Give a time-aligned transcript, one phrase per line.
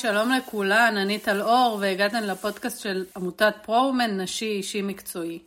[0.00, 5.38] שלום לכולן, אני טל אור, והגעתן לפודקאסט של עמותת פרו-אומן נשי אישי מקצועי.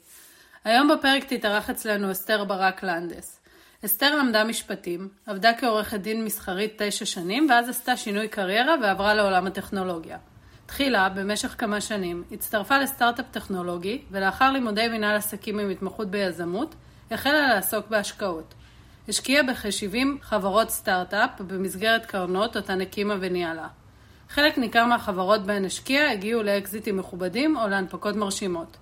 [0.63, 3.39] היום בפרק תתארח אצלנו אסתר ברק לנדס.
[3.85, 9.47] אסתר למדה משפטים, עבדה כעורכת דין מסחרית תשע שנים, ואז עשתה שינוי קריירה ועברה לעולם
[9.47, 10.17] הטכנולוגיה.
[10.65, 16.75] תחילה, במשך כמה שנים, הצטרפה לסטארט-אפ טכנולוגי, ולאחר לימודי מנהל עסקים עם התמחות ביזמות,
[17.11, 18.53] החלה לעסוק בהשקעות.
[19.09, 23.67] השקיעה בכ-70 חברות סטארט-אפ במסגרת קרנות אותן הקימה וניהלה.
[24.33, 28.77] חלק ניכר מהחברות בהן השקיעה הגיעו לאקזיטים מכובדים או להנפקות מרשימות.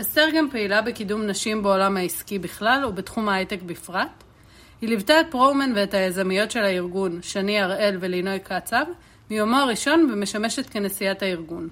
[0.00, 4.24] אסתר גם פעילה בקידום נשים בעולם העסקי בכלל ובתחום ההייטק בפרט.
[4.80, 8.84] היא ליוותה את פרומן ואת היזמיות של הארגון, שני הראל ולינוי קצב,
[9.30, 11.68] מיומו הראשון ומשמשת כנשיאת הארגון.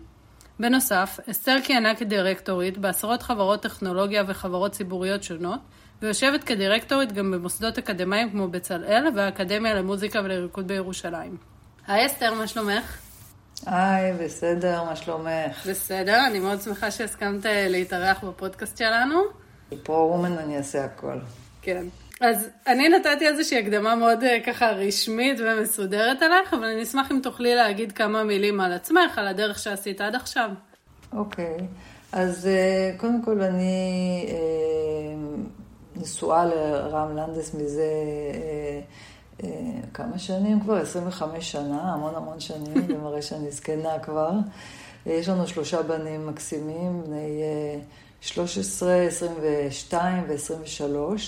[0.60, 5.60] בנוסף, אסתר כיהנה כדירקטורית בעשרות חברות טכנולוגיה וחברות ציבוריות שונות,
[6.02, 11.36] ויושבת כדירקטורית גם במוסדות אקדמיים כמו בצלאל והאקדמיה למוזיקה ולריקוד בירושלים.
[11.86, 13.03] היי אסתר, מה שלומך?
[13.66, 15.66] היי, בסדר, מה שלומך?
[15.68, 19.22] בסדר, אני מאוד שמחה שהסכמת אה, להתארח בפודקאסט שלנו.
[19.82, 21.18] פרו-וומן אני אעשה הכל.
[21.62, 21.86] כן.
[22.20, 27.20] אז אני נתתי איזושהי הקדמה מאוד אה, ככה רשמית ומסודרת עליך, אבל אני אשמח אם
[27.22, 30.50] תוכלי להגיד כמה מילים על עצמך, על הדרך שעשית עד עכשיו.
[31.12, 31.56] אוקיי,
[32.12, 34.26] אז אה, קודם כל אני
[35.96, 37.90] נשואה לרם לנדס מזה
[39.94, 40.76] כמה שנים כבר?
[40.76, 44.30] 25 שנה, המון המון שנים, זה מראה שאני זקנה כבר.
[45.06, 47.42] אה, יש לנו שלושה בנים מקסימים, בני
[48.20, 51.18] 13, 22 ו-23.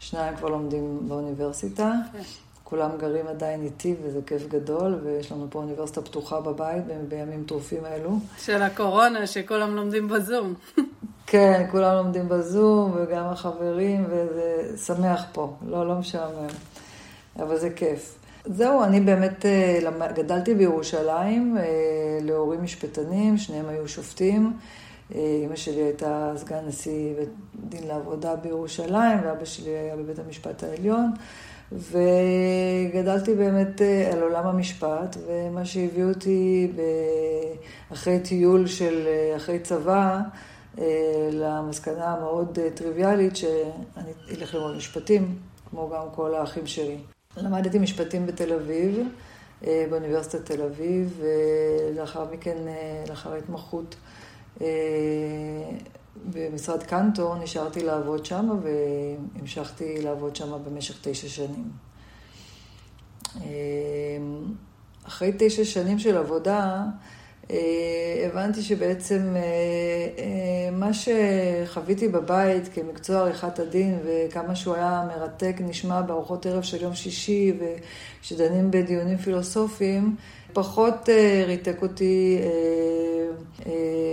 [0.00, 1.92] שניים כבר לומדים באוניברסיטה.
[2.12, 2.22] כן.
[2.70, 7.86] כולם גרים עדיין איתי, וזה כיף גדול, ויש לנו פה אוניברסיטה פתוחה בבית בימים טרופים
[7.86, 8.18] אלו.
[8.38, 10.54] של הקורונה, שכולם לומדים בזום.
[11.26, 16.46] כן, כולם לומדים בזום, וגם החברים, וזה שמח פה, לא, לא משעמם.
[17.40, 18.20] אבל זה כיף.
[18.44, 21.64] זהו, אני באמת אה, גדלתי בירושלים אה,
[22.22, 24.52] להורים משפטנים, שניהם היו שופטים.
[25.14, 27.28] אימא אה, שלי הייתה סגן נשיא בית
[27.68, 31.12] דין לעבודה בירושלים, ואבא שלי היה בבית המשפט העליון.
[31.72, 33.80] וגדלתי באמת
[34.12, 36.72] על עולם המשפט, ומה שהביא אותי
[37.92, 40.20] אחרי טיול של, אחרי צבא,
[41.32, 45.34] למסקנה המאוד טריוויאלית שאני אלך ללמוד משפטים,
[45.70, 46.96] כמו גם כל האחים שלי.
[47.36, 49.08] למדתי משפטים בתל אביב,
[49.66, 53.96] אה, באוניברסיטת תל אביב, ולאחר מכן, אה, לאחר התמחות
[54.60, 54.66] אה,
[56.32, 61.70] במשרד קנטור, נשארתי לעבוד שם, והמשכתי לעבוד שם במשך תשע שנים.
[65.04, 66.84] אחרי תשע שנים של עבודה, אה,
[68.26, 69.40] הבנתי שבעצם אה,
[70.18, 76.82] אה, מה שחוויתי בבית כמקצוע עריכת הדין וכמה שהוא היה מרתק נשמע בארוחות ערב של
[76.82, 80.16] יום שישי וכשדנים בדיונים פילוסופיים,
[80.52, 81.08] פחות
[81.46, 82.38] ריתק אותי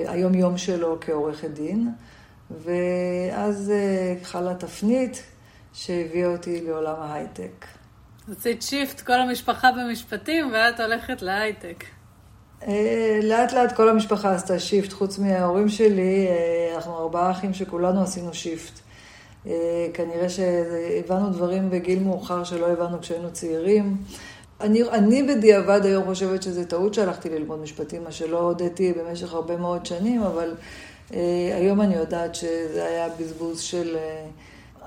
[0.08, 1.92] היום-יום שלו כעורכת דין.
[2.64, 3.72] ואז
[4.24, 5.24] חלה תפנית
[5.74, 7.66] שהביאה אותי לעולם ההייטק.
[8.32, 11.84] עשית shift כל המשפחה במשפטים ואת הולכת להייטק.
[12.68, 18.02] אה, לאט לאט כל המשפחה עשתה shift, חוץ מההורים שלי, אה, אנחנו ארבעה אחים שכולנו
[18.02, 18.80] עשינו shift.
[19.48, 23.98] אה, כנראה שהבנו דברים בגיל מאוחר שלא הבנו כשהיינו צעירים.
[24.62, 29.58] אני, אני בדיעבד היום חושבת שזו טעות שהלכתי ללמוד משפטים, מה שלא הודיתי במשך הרבה
[29.58, 30.56] מאוד שנים, אבל
[31.14, 31.20] אה,
[31.54, 33.98] היום אני יודעת שזה היה בזבוז של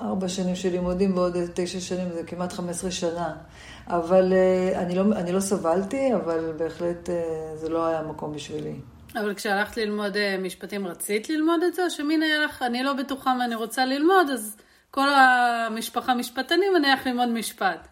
[0.01, 3.35] ארבע שנים של לימודים ועוד תשע שנים, זה כמעט חמש עשרה שנה.
[3.91, 8.75] אבל אה, אני לא, אני לא סבלתי, אבל בהחלט אה, זה לא היה מקום בשבילי.
[9.15, 11.85] אבל כשהלכת ללמוד אה, משפטים, רצית ללמוד את זה?
[11.85, 14.57] או שמין היה לך, אני לא בטוחה מה אני רוצה ללמוד, אז
[14.91, 17.89] כל המשפחה משפטנים, אני הולך ללמוד משפט.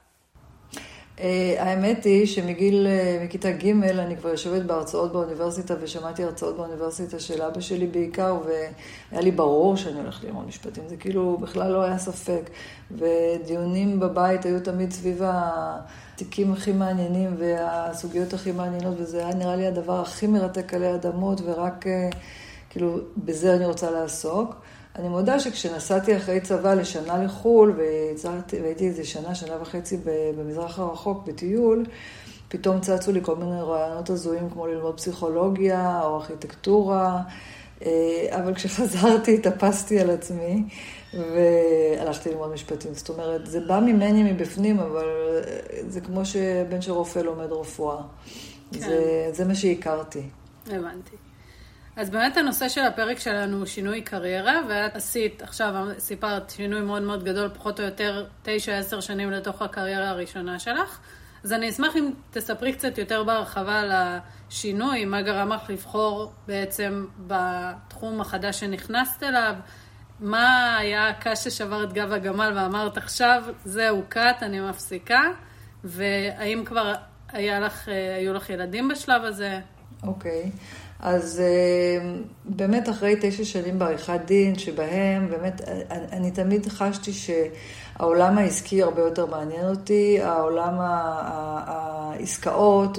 [1.21, 7.21] אה, האמת היא שמגיל, אה, מכיתה ג' אני כבר יושבת בהרצאות באוניברסיטה ושמעתי הרצאות באוניברסיטה
[7.21, 11.83] של אבא שלי בעיקר, והיה לי ברור שאני הולכת ללמוד משפטים, זה כאילו בכלל לא
[11.83, 12.51] היה ספק.
[12.91, 19.67] ודיונים בבית היו תמיד סביב התיקים הכי מעניינים והסוגיות הכי מעניינות, וזה היה נראה לי
[19.67, 22.11] הדבר הכי מרתק עלי אדמות, ורק אה,
[22.71, 24.55] כאילו בזה אני רוצה לעסוק.
[24.97, 27.81] אני מודה שכשנסעתי אחרי צבא לשנה לחו"ל,
[28.63, 29.99] והייתי איזה שנה, שנה וחצי
[30.37, 31.85] במזרח הרחוק בטיול,
[32.49, 37.23] פתאום צצו לי כל מיני רעיונות הזויים, כמו ללמוד פסיכולוגיה או ארכיטקטורה,
[37.83, 37.91] אה,
[38.31, 40.65] אבל כשחזרתי התאפסתי על עצמי
[41.15, 42.95] והלכתי ללמוד משפטים.
[42.95, 45.07] זאת אומרת, זה בא ממני מבפנים, אבל
[45.89, 48.03] זה כמו שבן של רופא לומד רפואה.
[48.73, 48.79] כן.
[48.79, 50.23] זה, זה מה שהכרתי.
[50.67, 51.28] הבנתי.
[51.99, 57.03] אז באמת הנושא של הפרק שלנו הוא שינוי קריירה, ואת עשית, עכשיו סיפרת, שינוי מאוד
[57.03, 58.49] מאוד גדול, פחות או יותר 9-10
[59.01, 60.99] שנים לתוך הקריירה הראשונה שלך.
[61.45, 67.07] אז אני אשמח אם תספרי קצת יותר בהרחבה על השינוי, מה גרם לך לבחור בעצם
[67.27, 69.55] בתחום החדש שנכנסת אליו,
[70.21, 75.21] מה היה הקש ששבר את גב הגמל ואמרת עכשיו, זהו קאט, אני מפסיקה,
[75.85, 76.93] והאם כבר
[77.33, 79.61] היה לך, היו לך ילדים בשלב הזה?
[80.03, 80.51] אוקיי.
[80.55, 80.88] Okay.
[81.01, 82.11] אז אה,
[82.45, 85.61] באמת אחרי תשע שנים בעריכת דין, שבהם באמת,
[85.91, 90.75] אני, אני תמיד חשתי שהעולם העסקי הרבה יותר מעניין אותי, העולם
[91.67, 92.99] העסקאות,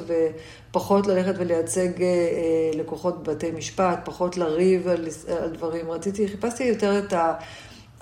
[0.70, 5.08] ופחות ללכת ולייצג אה, לקוחות בבתי משפט, פחות לריב על,
[5.42, 5.92] על דברים.
[5.92, 7.34] רציתי, חיפשתי יותר את ה...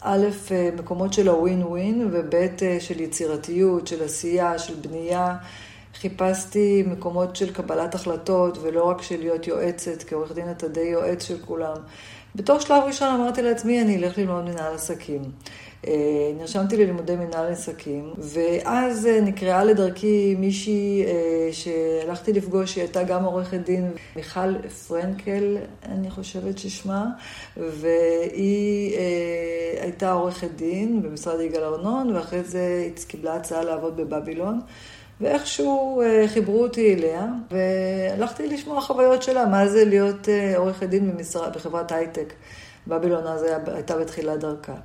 [0.01, 2.35] א', אה, מקומות של הווין ווין, וב',
[2.79, 5.35] של יצירתיות, של עשייה, של בנייה.
[6.01, 11.23] חיפשתי מקומות של קבלת החלטות, ולא רק של להיות יועצת, כעורך דין אתה די יועץ
[11.23, 11.75] של כולם.
[12.35, 15.21] בתור שלב ראשון אמרתי לעצמי, אני אלך ללמוד מנהל עסקים.
[15.87, 15.93] אה,
[16.37, 23.23] נרשמתי ללימודי מנהל עסקים, ואז אה, נקראה לדרכי מישהי אה, שהלכתי לפגוש, היא הייתה גם
[23.23, 27.05] עורכת דין, מיכל פרנקל, אני חושבת ששמה,
[27.57, 28.97] והיא
[29.81, 34.59] הייתה עורכת דין במשרד יגאל ארנון, ואחרי זה היא קיבלה הצעה לעבוד בבבילון.
[35.21, 41.11] ואיכשהו אה, חיברו אותי אליה, והלכתי לשמוע חוויות שלה, מה זה להיות אה, עורכת דין
[41.11, 42.33] במשרד, בחברת הייטק.
[42.87, 44.75] בבילון אז הייתה בתחילת דרכה.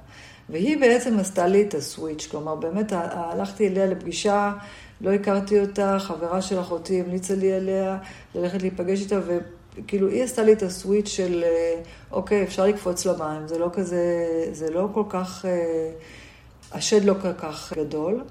[0.49, 4.53] והיא בעצם עשתה לי את הסוויץ', כלומר באמת הלכתי אליה לפגישה,
[5.01, 7.99] לא הכרתי אותה, חברה של אחותי המליצה לי עליה,
[8.35, 11.81] ללכת להיפגש איתה, וכאילו היא עשתה לי את הסוויץ' של אה,
[12.11, 15.45] אוקיי, אפשר לקפוץ למים, זה לא כזה, זה לא כל כך,
[16.73, 18.23] השד לא כל כך גדול.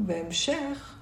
[0.00, 0.94] ובהמשך,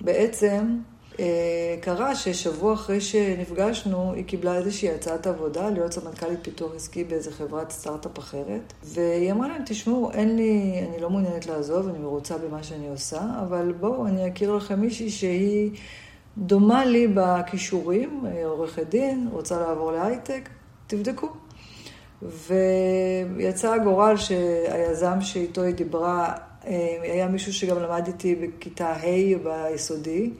[0.00, 0.78] בעצם,
[1.20, 7.32] אה, קרה ששבוע אחרי שנפגשנו, היא קיבלה איזושהי הצעת עבודה להיות סמנכ"לית פיתוח עסקי באיזה
[7.32, 8.72] חברת סטארט-אפ אחרת.
[8.82, 13.20] והיא אמרה להם, תשמעו, אין לי, אני לא מעוניינת לעזוב, אני מרוצה במה שאני עושה,
[13.42, 15.70] אבל בואו, אני אכיר לכם מישהי שהיא
[16.38, 20.48] דומה לי בכישורים, עורכת דין, רוצה לעבור להייטק,
[20.86, 21.28] תבדקו.
[22.22, 26.34] ויצא הגורל שהיזם שאיתו היא דיברה
[27.02, 30.30] היה מישהו שגם למד איתי בכיתה ה' ביסודי,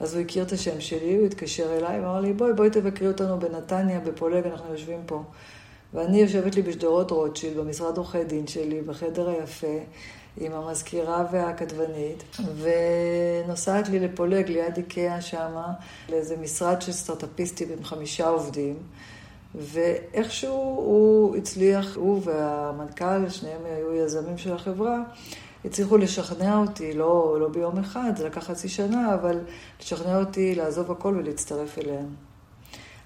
[0.00, 3.38] אז הוא הכיר את השם שלי, הוא התקשר אליי ואמר לי, בואי, בואי תבקרי אותנו
[3.40, 5.22] בנתניה, בפולג, אנחנו יושבים פה.
[5.94, 9.78] ואני יושבת לי בשדרות רוטשילד, במשרד עורכי דין שלי, בחדר היפה,
[10.40, 12.36] עם המזכירה והכתבנית,
[13.44, 15.72] ונוסעת לי לפולג ליד איקאה שמה,
[16.08, 18.76] לאיזה משרד של סטארט-אפיסטים עם חמישה עובדים.
[19.54, 25.02] ואיכשהו הוא הצליח, הוא והמנכ"ל, שניהם היו יזמים של החברה,
[25.64, 29.38] הצליחו לשכנע אותי, לא, לא ביום אחד, זה לקח חצי שנה, אבל
[29.80, 32.06] לשכנע אותי לעזוב הכל ולהצטרף אליהם.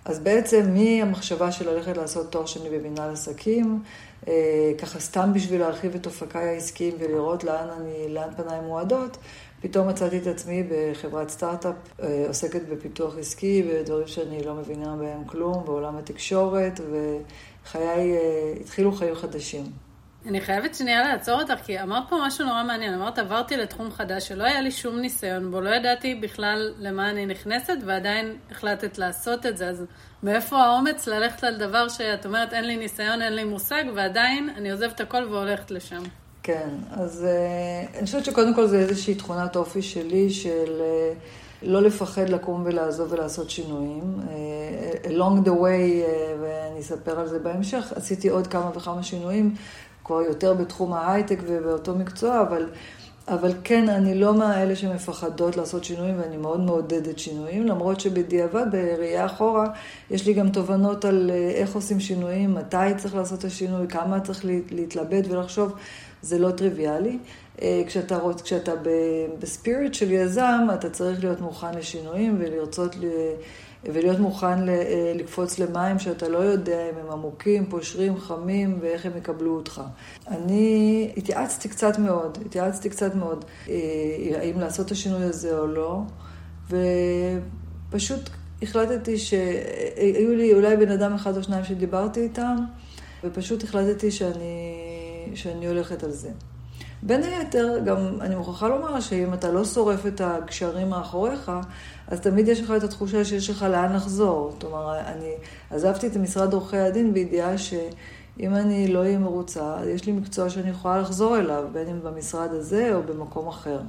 [0.05, 3.83] אז בעצם מהמחשבה של ללכת לעשות תואר שני במנהל עסקים,
[4.29, 9.17] אה, ככה סתם בשביל להרחיב את אופקיי העסקיים ולראות לאן אני, לאן פניי מועדות,
[9.61, 15.25] פתאום מצאתי את עצמי בחברת סטארט-אפ אה, עוסקת בפיתוח עסקי, בדברים שאני לא מבינה בהם
[15.27, 19.65] כלום, בעולם התקשורת, וחיי, אה, התחילו חיים חדשים.
[20.26, 22.94] אני חייבת שנייה לעצור אותך, כי אמרת פה משהו נורא מעניין.
[22.94, 27.26] אמרת, עברתי לתחום חדש שלא היה לי שום ניסיון בו, לא ידעתי בכלל למה אני
[27.26, 29.69] נכנסת, ועדיין החלטת לעשות את זה.
[29.69, 29.84] אז
[30.22, 34.70] מאיפה האומץ ללכת על דבר שאת אומרת, אין לי ניסיון, אין לי מושג, ועדיין אני
[34.70, 36.02] עוזבת הכל והולכת לשם.
[36.43, 41.19] כן, אז uh, אני חושבת שקודם כל זה איזושהי תכונת אופי שלי של uh,
[41.62, 44.02] לא לפחד לקום ולעזוב ולעשות שינויים.
[44.02, 49.54] Uh, along the way, uh, ואני אספר על זה בהמשך, עשיתי עוד כמה וכמה שינויים.
[50.05, 52.67] כבר יותר בתחום ההייטק ובאותו מקצוע, אבל,
[53.29, 59.27] אבל כן, אני לא מהאלה שמפחדות לעשות שינויים, ואני מאוד מעודדת שינויים, למרות שבדיעבד, בראייה
[59.27, 59.67] אחורה,
[60.11, 64.20] יש לי גם תובנות על אה, איך עושים שינויים, מתי צריך לעשות את השינוי, כמה
[64.20, 65.73] צריך להתלבט ולחשוב,
[66.23, 67.19] זה לא טריוויאלי.
[67.63, 68.73] אה, כשאתה, כשאתה
[69.39, 72.96] בספיריט של יזם, אתה צריך להיות מוכן לשינויים ולרצות
[73.93, 79.12] ולהיות מוכן אה, לקפוץ למים שאתה לא יודע אם הם עמוקים, פושרים, חמים, ואיך הם
[79.17, 79.82] יקבלו אותך.
[80.29, 83.74] אני התייעצתי קצת מאוד, התייעצתי קצת מאוד, אה,
[84.38, 86.00] האם לעשות את השינוי הזה או לא,
[87.91, 88.31] ופשוט
[88.62, 92.56] החלטתי שהיו לי אולי בן אדם אחד או שניים שדיברתי איתם,
[93.24, 96.31] ופשוט החלטתי שאני, שאני הולכת על זה.
[97.06, 101.53] בין היתר, גם אני מוכרחה לומר שאם אתה לא שורף את הגשרים מאחוריך,
[102.08, 104.56] אז תמיד יש לך את התחושה שיש לך לאן לחזור.
[104.65, 105.34] אומרת, אני
[105.70, 110.70] עזבתי את משרד עורכי הדין בידיעה שאם אני לא אהיה מרוצה, יש לי מקצוע שאני
[110.70, 113.81] יכולה לחזור אליו, בין אם במשרד הזה או במקום אחר.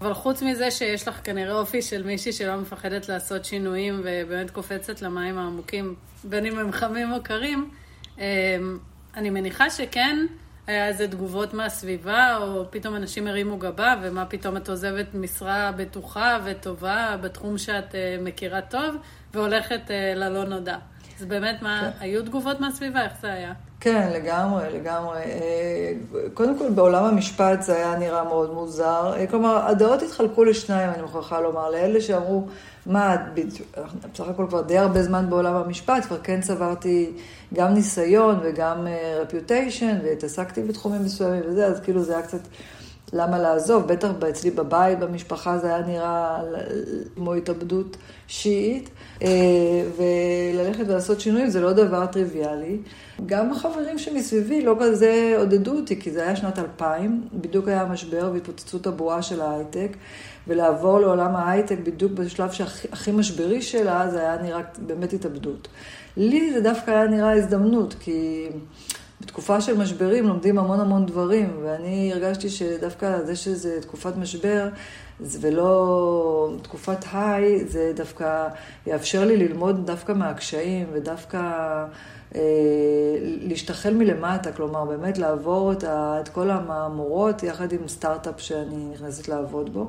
[0.00, 5.02] אבל חוץ מזה שיש לך כנראה אופי של מישהי שלא מפחדת לעשות שינויים ובאמת קופצת
[5.02, 7.70] למים העמוקים, בין אם הם חמים או קרים,
[8.18, 8.22] אמ,
[9.16, 10.26] אני מניחה שכן,
[10.66, 16.38] היה איזה תגובות מהסביבה, או פתאום אנשים הרימו גבה, ומה פתאום את עוזבת משרה בטוחה
[16.44, 18.96] וטובה בתחום שאת uh, מכירה טוב,
[19.34, 20.76] והולכת uh, ללא נודע.
[21.20, 21.90] אז באמת, מה, כן.
[22.00, 23.04] היו תגובות מהסביבה?
[23.04, 23.52] איך זה היה?
[23.80, 25.18] כן, לגמרי, לגמרי.
[25.18, 25.92] אה,
[26.34, 29.14] קודם כל, בעולם המשפט זה היה נראה מאוד מוזר.
[29.30, 32.46] כלומר, הדעות התחלקו לשניים, אני מוכרחה לומר, לאלה שאמרו,
[32.86, 33.16] מה,
[34.12, 37.12] בסך הכל כבר די הרבה זמן בעולם המשפט, כבר כן צברתי
[37.54, 38.86] גם ניסיון וגם
[39.20, 42.40] רפיוטיישן, והתעסקתי בתחומים מסוימים וזה, אז כאילו זה היה קצת...
[43.12, 43.86] למה לעזוב?
[43.86, 46.42] בטח אצלי בבית, במשפחה, זה היה נראה
[47.14, 48.90] כמו התאבדות שיעית.
[49.22, 49.28] אה,
[49.96, 52.78] וללכת ולעשות שינויים זה לא דבר טריוויאלי.
[53.26, 58.30] גם החברים שמסביבי לא כזה עודדו אותי, כי זה היה שנת 2000, בדיוק היה משבר
[58.32, 59.96] והתפוצצות הבועה של ההייטק,
[60.48, 65.68] ולעבור לעולם ההייטק בדיוק בשלב שהכי משברי שלה, זה היה נראה באמת התאבדות.
[66.16, 68.48] לי זה דווקא היה נראה הזדמנות, כי...
[69.22, 74.68] בתקופה של משברים לומדים המון המון דברים, ואני הרגשתי שדווקא זה שזה תקופת משבר
[75.20, 78.48] ולא תקופת היי, זה דווקא
[78.86, 81.38] יאפשר לי ללמוד דווקא מהקשיים ודווקא
[82.34, 82.40] אה,
[83.20, 89.28] להשתחל מלמטה, כלומר באמת לעבור את, ה, את כל המהמורות יחד עם סטארט-אפ שאני נכנסת
[89.28, 89.88] לעבוד בו.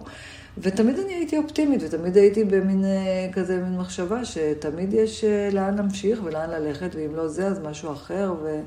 [0.57, 5.75] ותמיד אני הייתי אופטימית, ותמיד הייתי במין אה, כזה, מין מחשבה שתמיד יש אה, לאן
[5.75, 8.33] להמשיך ולאן ללכת, ואם לא זה אז משהו אחר.
[8.43, 8.61] ו...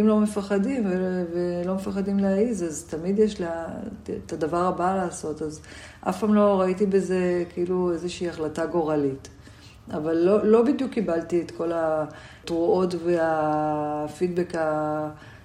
[0.00, 0.86] אם לא מפחדים
[1.32, 3.66] ולא מפחדים להעיז, אז תמיד יש לה
[4.26, 5.42] את הדבר הבא לעשות.
[5.42, 5.60] אז
[6.00, 9.28] אף פעם לא ראיתי בזה כאילו איזושהי החלטה גורלית.
[9.90, 14.52] אבל לא, לא בדיוק קיבלתי את כל התרועות והפידבק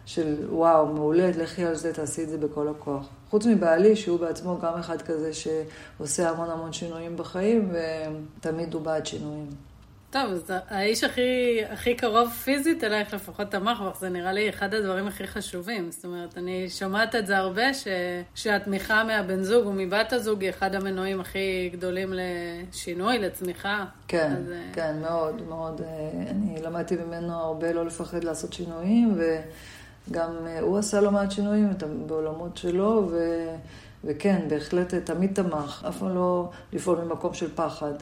[0.06, 3.10] של וואו, מעולה, לכי על זה, תעשי את זה בכל הכוח.
[3.30, 9.06] חוץ מבעלי, שהוא בעצמו גם אחד כזה שעושה המון המון שינויים בחיים, ותמיד הוא בעד
[9.06, 9.69] שינויים.
[10.12, 14.74] טוב, אז האיש הכי, הכי קרוב פיזית אלייך לפחות תמך בך, זה נראה לי אחד
[14.74, 15.92] הדברים הכי חשובים.
[15.92, 17.88] זאת אומרת, אני שומעת את זה הרבה, ש,
[18.36, 23.86] שהתמיכה מהבן זוג ומבת הזוג היא אחד המנועים הכי גדולים לשינוי, לצמיחה.
[24.08, 25.82] כן, אז, אה, כן, מאוד, מאוד.
[25.82, 29.18] אה, אני למדתי ממנו הרבה לא לפחד לעשות שינויים,
[30.10, 31.74] וגם אה, הוא עשה לא מעט שינויים
[32.08, 33.46] בעולמות שלו, ו,
[34.04, 37.94] וכן, בהחלט תמיד תמך, אף פעם לא לפעול ממקום של פחד.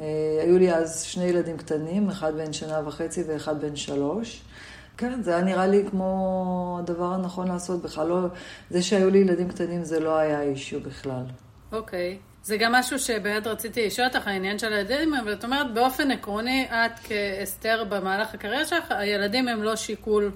[0.00, 4.42] אה, היו לי אז שני ילדים קטנים, אחד בן שנה וחצי ואחד בן שלוש.
[4.96, 8.06] כן, זה היה נראה לי כמו הדבר הנכון לעשות בכלל.
[8.06, 8.18] לא,
[8.70, 11.22] זה שהיו לי ילדים קטנים זה לא היה אישיו בכלל.
[11.72, 12.18] אוקיי.
[12.20, 12.28] Okay.
[12.42, 16.66] זה גם משהו שבאמת רציתי לשאול אותך, העניין של הילדים, אבל את אומרת, באופן עקרוני,
[16.70, 20.30] את כאסתר במהלך הקריירה שלך, הילדים הם לא שיקול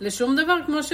[0.00, 0.92] לשום דבר, כמו ש...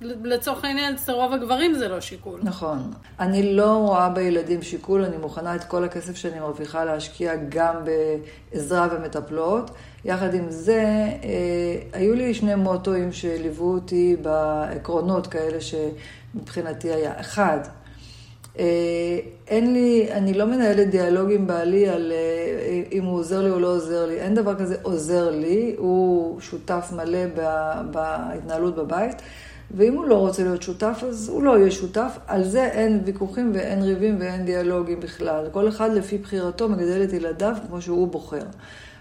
[0.00, 2.40] לצורך העניין, אצל רוב הגברים זה לא שיקול.
[2.42, 2.78] נכון.
[3.20, 8.88] אני לא רואה בילדים שיקול, אני מוכנה את כל הכסף שאני מרוויחה להשקיע גם בעזרה
[8.92, 9.70] ומטפלות.
[10.04, 10.82] יחד עם זה,
[11.24, 17.20] אה, היו לי שני מוטואים שליוו אותי בעקרונות כאלה שמבחינתי היה.
[17.20, 17.58] אחד,
[18.58, 18.64] אה,
[19.48, 23.58] אין לי, אני לא מנהלת דיאלוג עם בעלי על אה, אם הוא עוזר לי או
[23.58, 24.20] לא עוזר לי.
[24.20, 27.26] אין דבר כזה עוזר לי, הוא שותף מלא
[27.90, 29.22] בהתנהלות בבית.
[29.70, 32.18] ואם הוא לא רוצה להיות שותף, אז הוא לא יהיה שותף.
[32.26, 35.46] על זה אין ויכוחים ואין ריבים ואין דיאלוגים בכלל.
[35.52, 38.42] כל אחד לפי בחירתו מגדל את ילדיו כמו שהוא בוחר.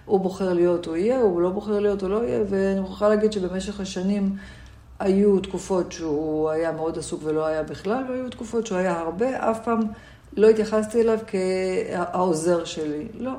[0.05, 3.31] הוא בוחר להיות, הוא יהיה, הוא לא בוחר להיות, הוא לא יהיה, ואני מוכרחה להגיד
[3.31, 4.36] שבמשך השנים
[5.00, 9.60] היו תקופות שהוא היה מאוד עסוק ולא היה בכלל, והיו תקופות שהוא היה הרבה, אף
[9.63, 9.79] פעם
[10.38, 13.07] לא התייחסתי אליו כהעוזר שלי.
[13.19, 13.31] לא,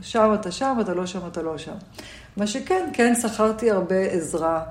[0.00, 1.74] שם אתה שם, אתה לא שם, אתה לא שם.
[2.36, 4.62] מה שכן, כן שכרתי הרבה עזרה.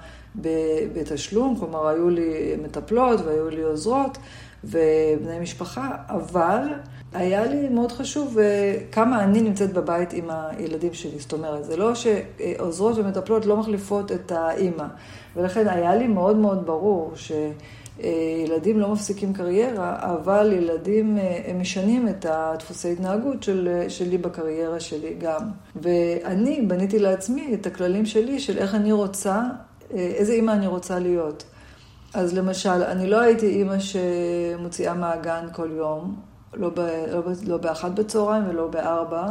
[0.94, 4.18] בתשלום, כלומר היו לי מטפלות והיו לי עוזרות
[4.64, 6.68] ובני משפחה, אבל
[7.14, 11.20] היה לי מאוד חשוב אה, כמה אני נמצאת בבית עם הילדים שלי.
[11.20, 14.86] זאת אומרת, זה לא שעוזרות ומטפלות לא מחליפות את האימא.
[15.36, 22.08] ולכן היה לי מאוד מאוד ברור שילדים לא מפסיקים קריירה, אבל ילדים, אה, הם משנים
[22.08, 25.50] את הדפוסי התנהגות של, שלי בקריירה שלי גם.
[25.76, 29.42] ואני בניתי לעצמי את הכללים שלי של איך אני רוצה
[29.94, 31.44] איזה אימא אני רוצה להיות.
[32.14, 36.16] אז למשל, אני לא הייתי אימא שמוציאה מהגן כל יום,
[36.54, 36.80] לא, ב,
[37.12, 39.28] לא, לא באחת בצהריים ולא בארבע,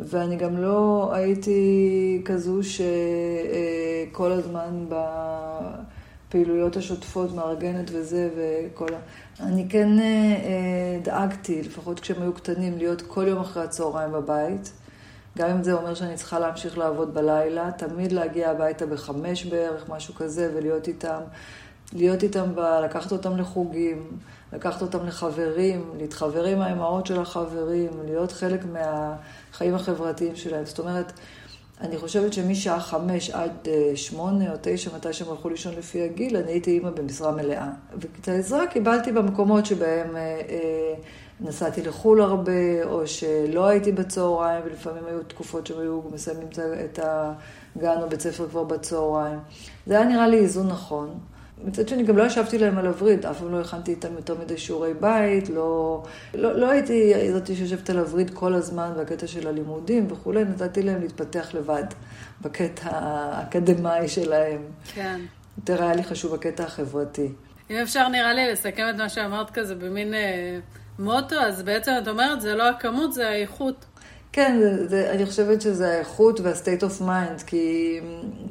[0.00, 4.86] ואני גם לא הייתי כזו שכל הזמן
[6.28, 8.98] בפעילויות השוטפות מארגנת וזה וכל ה...
[9.40, 14.72] אני כן אה, דאגתי, לפחות כשהם היו קטנים, להיות כל יום אחרי הצהריים בבית.
[15.38, 20.14] גם אם זה אומר שאני צריכה להמשיך לעבוד בלילה, תמיד להגיע הביתה בחמש בערך, משהו
[20.14, 21.20] כזה, ולהיות איתם,
[21.92, 22.52] להיות איתם,
[22.84, 24.10] לקחת אותם לחוגים,
[24.52, 30.66] לקחת אותם לחברים, להתחבר עם האימהות של החברים, להיות חלק מהחיים החברתיים שלהם.
[30.66, 31.12] זאת אומרת,
[31.80, 36.36] אני חושבת שמשעה חמש עד אה, שמונה או תשע, מתי שהם הלכו לישון לפי הגיל,
[36.36, 37.68] אני הייתי אימא במשרה מלאה.
[38.00, 40.94] ואת העזרה קיבלתי במקומות שבהם אה, אה,
[41.40, 46.48] נסעתי לחו"ל הרבה, או שלא הייתי בצהריים, ולפעמים היו תקופות שהם היו מסיימים
[46.84, 49.38] את הגן או בית ספר כבר בצהריים.
[49.86, 51.18] זה היה נראה לי איזון נכון.
[51.64, 54.58] מצד שני, גם לא ישבתי להם על הווריד, אף פעם לא הכנתי איתם יותר מדי
[54.58, 56.02] שיעורי בית, לא,
[56.34, 61.00] לא, לא הייתי זאתי שיושבת על הווריד כל הזמן בקטע של הלימודים וכולי, נתתי להם
[61.00, 61.84] להתפתח לבד
[62.40, 64.62] בקטע האקדמאי שלהם.
[64.94, 65.20] כן.
[65.58, 67.28] יותר היה לי חשוב הקטע החברתי.
[67.70, 70.58] אם אפשר, נראה לי, לסכם את מה שאמרת כזה במין אה,
[70.98, 73.84] מוטו, אז בעצם את אומרת, זה לא הכמות, זה האיכות.
[74.32, 78.00] כן, זה, זה, אני חושבת שזה האיכות וה-state of mind, כי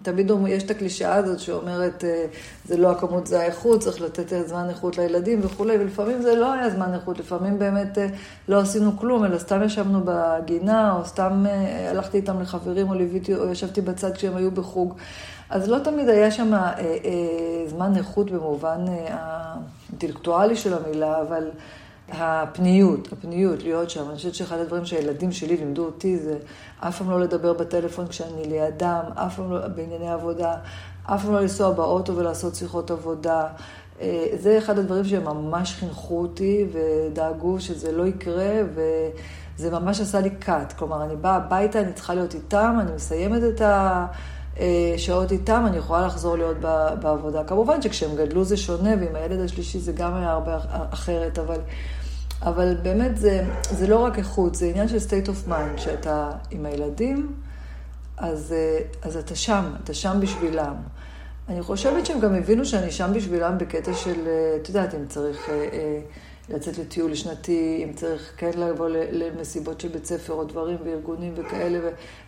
[0.02, 2.26] תמיד יש את הקלישאה הזאת שאומרת, אה,
[2.66, 6.70] זה לא הכמות, זה האיכות, צריך לתת זמן איכות לילדים וכולי, ולפעמים זה לא היה
[6.70, 8.08] זמן איכות, לפעמים באמת אה,
[8.48, 13.36] לא עשינו כלום, אלא סתם ישבנו בגינה, או סתם אה, הלכתי איתם לחברים, או ליוויתי,
[13.36, 14.94] או ישבתי בצד כשהם היו בחוג.
[15.50, 21.50] אז לא תמיד היה שם אה, אה, זמן איכות במובן אה, האינטלקטואלי של המילה, אבל...
[22.10, 24.10] הפניות, הפניות, להיות שם.
[24.10, 26.38] אני חושבת שאחד הדברים שהילדים שלי לימדו אותי זה
[26.80, 30.56] אף פעם לא לדבר בטלפון כשאני לידם, אף פעם לא בענייני עבודה,
[31.04, 33.48] אף פעם לא לנסוע באוטו ולעשות שיחות עבודה.
[34.02, 40.20] אה, זה אחד הדברים שהם ממש חינכו אותי ודאגו שזה לא יקרה, וזה ממש עשה
[40.20, 40.74] לי cut.
[40.78, 46.08] כלומר, אני באה הביתה, אני צריכה להיות איתם, אני מסיימת את השעות איתם, אני יכולה
[46.08, 46.58] לחזור להיות
[47.02, 47.44] בעבודה.
[47.44, 50.58] כמובן שכשהם גדלו זה שונה, ועם הילד השלישי זה גם היה הרבה
[50.92, 51.60] אחרת, אבל...
[52.42, 56.66] אבל באמת זה, זה לא רק איכות, זה עניין של state of mind, שאתה עם
[56.66, 57.34] הילדים,
[58.18, 60.76] אז, אה, אז אתה שם, אתה שם בשבילם.
[61.50, 65.50] אני חושבת שהם גם הבינו שאני שם בשבילם בקטע של, אה, את יודעת, אם צריך
[65.50, 66.00] אה,
[66.50, 71.80] לצאת לטיול שנתי, אם צריך כן לבוא למסיבות של בית ספר או דברים וארגונים וכאלה,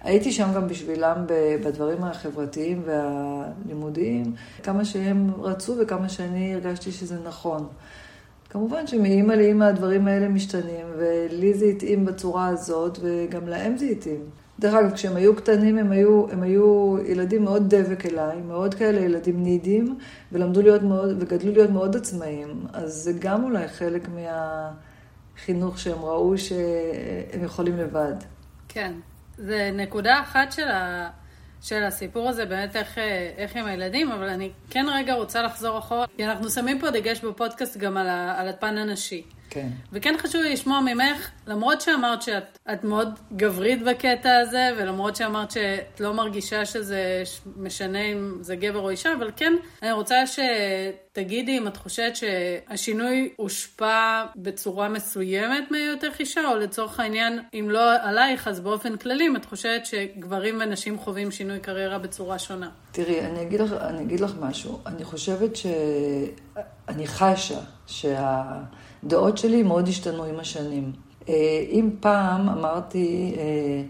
[0.03, 1.25] והייתי שם גם בשבילם
[1.63, 7.67] בדברים החברתיים והלימודיים, כמה שהם רצו וכמה שאני הרגשתי שזה נכון.
[8.49, 14.21] כמובן שמאימא לאימא הדברים האלה משתנים, ולי זה התאים בצורה הזאת, וגם להם זה התאים.
[14.59, 18.99] דרך אגב, כשהם היו קטנים, הם היו, הם היו ילדים מאוד דבק אליי, מאוד כאלה
[18.99, 19.97] ילדים נידים,
[20.31, 22.65] ולמדו להיות מאוד, וגדלו להיות מאוד עצמאיים.
[22.73, 28.13] אז זה גם אולי חלק מהחינוך שהם ראו שהם יכולים לבד.
[28.67, 28.93] כן.
[29.37, 30.67] זה נקודה אחת של.
[31.61, 35.77] של הסיפור הזה, באמת איך, אה, איך עם הילדים, אבל אני כן רגע רוצה לחזור
[35.77, 39.23] אחורה, כי אנחנו שמים פה דגש בפודקאסט גם על, ה, על הפן הנשי.
[39.49, 39.67] כן.
[39.91, 45.99] וכן חשוב לי לשמוע ממך, למרות שאמרת שאת מאוד גברית בקטע הזה, ולמרות שאמרת שאת
[45.99, 47.23] לא מרגישה שזה
[47.57, 50.27] משנה אם זה גבר או אישה, אבל כן, אני רוצה
[51.19, 57.95] שתגידי אם את חושבת שהשינוי הושפע בצורה מסוימת מהיותך אישה, או לצורך העניין, אם לא
[58.01, 62.69] עלייך, אז באופן כללי, אם את חושבת שגברים ונשים חווים שינוי קריירה בצורה שונה.
[62.91, 64.79] תראי, אני אגיד לך, אני אגיד לך משהו.
[64.85, 65.65] אני חושבת ש...
[66.87, 68.43] אני חשה שה...
[69.03, 70.91] הדעות שלי מאוד השתנו עם השנים.
[71.29, 71.33] אה,
[71.69, 73.81] אם פעם אמרתי, אה,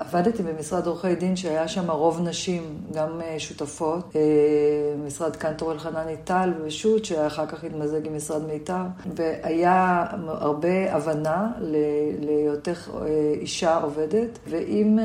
[0.00, 2.62] עבדתי במשרד עורכי דין שהיה שם רוב נשים,
[2.94, 4.14] גם אה, שותפות,
[5.06, 8.82] משרד קנטור אלחנני טל ושות' שאחר כך התמזג עם משרד מיתר,
[9.16, 11.52] והיה הרבה הבנה
[12.20, 12.90] להיותך
[13.40, 14.98] אישה עובדת, ואם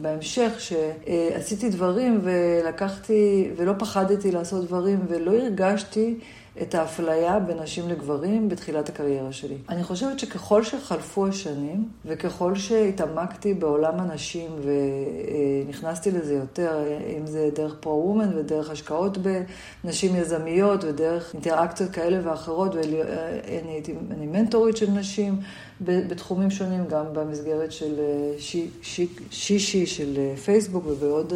[0.00, 6.18] בהמשך שעשיתי דברים ולקחתי, ולא פחדתי לעשות דברים ולא הרגשתי
[6.62, 9.56] את האפליה בין נשים לגברים בתחילת הקריירה שלי.
[9.68, 14.50] אני חושבת שככל שחלפו השנים, וככל שהתעמקתי בעולם הנשים
[15.66, 16.84] ונכנסתי לזה יותר,
[17.18, 24.76] אם זה דרך פרו-וומן ודרך השקעות בנשים יזמיות ודרך אינטראקציות כאלה ואחרות, ואני הייתי, מנטורית
[24.76, 25.40] של נשים
[25.80, 27.94] בתחומים שונים, גם במסגרת של
[28.38, 28.68] שישי
[29.30, 31.32] שי, שי, של פייסבוק ובעוד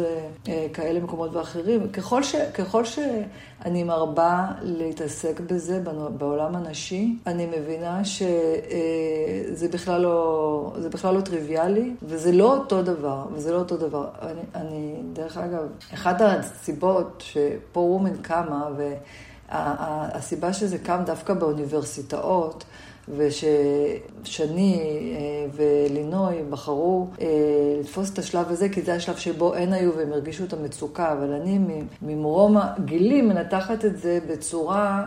[0.47, 1.89] אה, כאלה מקומות ואחרים.
[1.89, 5.81] ככל, ש, ככל שאני מרבה להתעסק בזה
[6.17, 13.25] בעולם הנשי, אני מבינה שזה בכלל לא, זה בכלל לא טריוויאלי, וזה לא אותו דבר,
[13.33, 14.07] וזה לא אותו דבר.
[14.21, 18.69] אני, אני דרך אגב, אחת הסיבות שפה וומן קמה,
[19.51, 22.63] והסיבה שזה קם דווקא באוניברסיטאות,
[23.17, 27.27] וששני אה, ולינוי בחרו אה,
[27.79, 31.33] לתפוס את השלב הזה, כי זה השלב שבו הן היו והם הרגישו את המצוקה, אבל
[31.33, 31.59] אני
[32.01, 35.05] ממרום הגילים מנתחת את זה בצורה...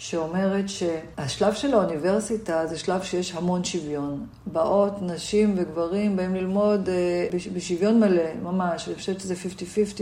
[0.00, 4.26] שאומרת שהשלב של האוניברסיטה זה שלב שיש המון שוויון.
[4.46, 8.88] באות נשים וגברים באים ללמוד אה, בשוויון מלא, ממש.
[8.88, 10.00] אני חושבת שזה 50-50,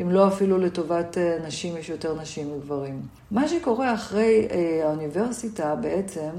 [0.00, 3.02] אם לא אפילו לטובת נשים, יש יותר נשים מגברים.
[3.30, 4.48] מה שקורה אחרי
[4.84, 6.30] האוניברסיטה בעצם,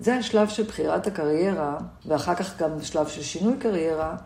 [0.00, 4.16] זה השלב של בחירת הקריירה, ואחר כך גם שלב של שינוי קריירה,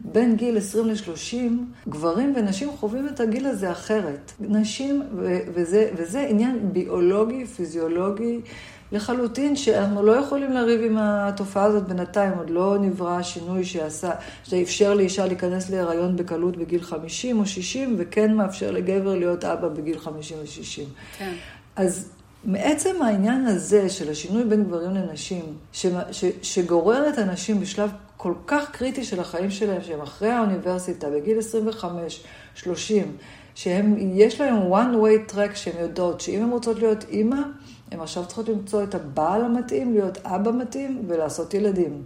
[0.00, 1.36] בין גיל 20 ל-30,
[1.88, 4.32] גברים ונשים חווים את הגיל הזה אחרת.
[4.40, 5.02] נשים,
[5.54, 8.40] וזה, וזה עניין ביולוגי, פיזיולוגי.
[8.92, 14.10] לחלוטין שאנחנו לא יכולים לריב עם התופעה הזאת בינתיים, עוד לא נברא שינוי שעשה,
[14.44, 19.98] שאפשר לאישה להיכנס להיריון בקלות בגיל 50 או 60, וכן מאפשר לגבר להיות אבא בגיל
[19.98, 20.82] 50 ו-60.
[21.18, 21.32] כן.
[21.76, 22.08] אז
[22.44, 27.90] מעצם העניין הזה של השינוי בין גברים לנשים, ש, ש, שגורר את הנשים בשלב
[28.26, 33.16] כל כך קריטי של החיים שלהם, שהם אחרי האוניברסיטה, בגיל 25, 30,
[33.54, 37.36] שהם, יש להם one way track שהן יודעות שאם הן רוצות להיות אימא,
[37.92, 42.02] הן עכשיו צריכות למצוא את הבעל המתאים, להיות אבא מתאים ולעשות ילדים.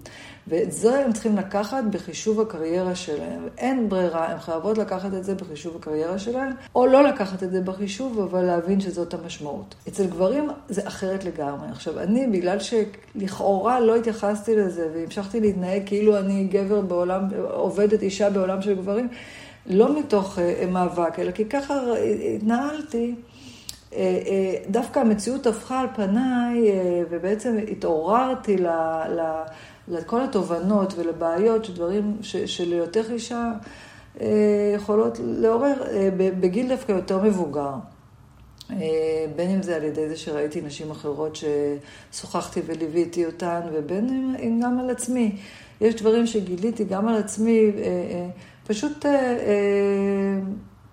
[0.48, 3.48] ואת זה הם צריכים לקחת בחישוב הקריירה שלהם.
[3.58, 7.60] אין ברירה, הן חייבות לקחת את זה בחישוב הקריירה שלהם, או לא לקחת את זה
[7.60, 9.74] בחישוב, אבל להבין שזאת המשמעות.
[9.88, 11.68] אצל גברים זה אחרת לגמרי.
[11.70, 18.30] עכשיו, אני, בגלל שלכאורה לא התייחסתי לזה, והמשכתי להתנהג כאילו אני גבר בעולם, עובדת אישה
[18.30, 19.08] בעולם של גברים,
[19.66, 21.74] לא מתוך uh, מאבק, אלא כי ככה
[22.36, 23.14] התנהלתי.
[23.94, 28.66] אה, אה, דווקא המציאות הפכה על פניי, אה, ובעצם התעוררתי ל,
[29.08, 29.42] ל,
[29.88, 33.52] לכל התובנות ולבעיות, שדברים שליותר אישה
[34.74, 35.74] יכולות לעורר
[36.16, 37.72] בגיל דווקא יותר מבוגר.
[39.36, 41.38] בין אם זה על ידי זה שראיתי נשים אחרות
[42.12, 45.36] ששוחחתי וליוויתי אותן, ובין אם גם על עצמי.
[45.80, 47.72] יש דברים שגיליתי גם על עצמי,
[48.66, 49.06] פשוט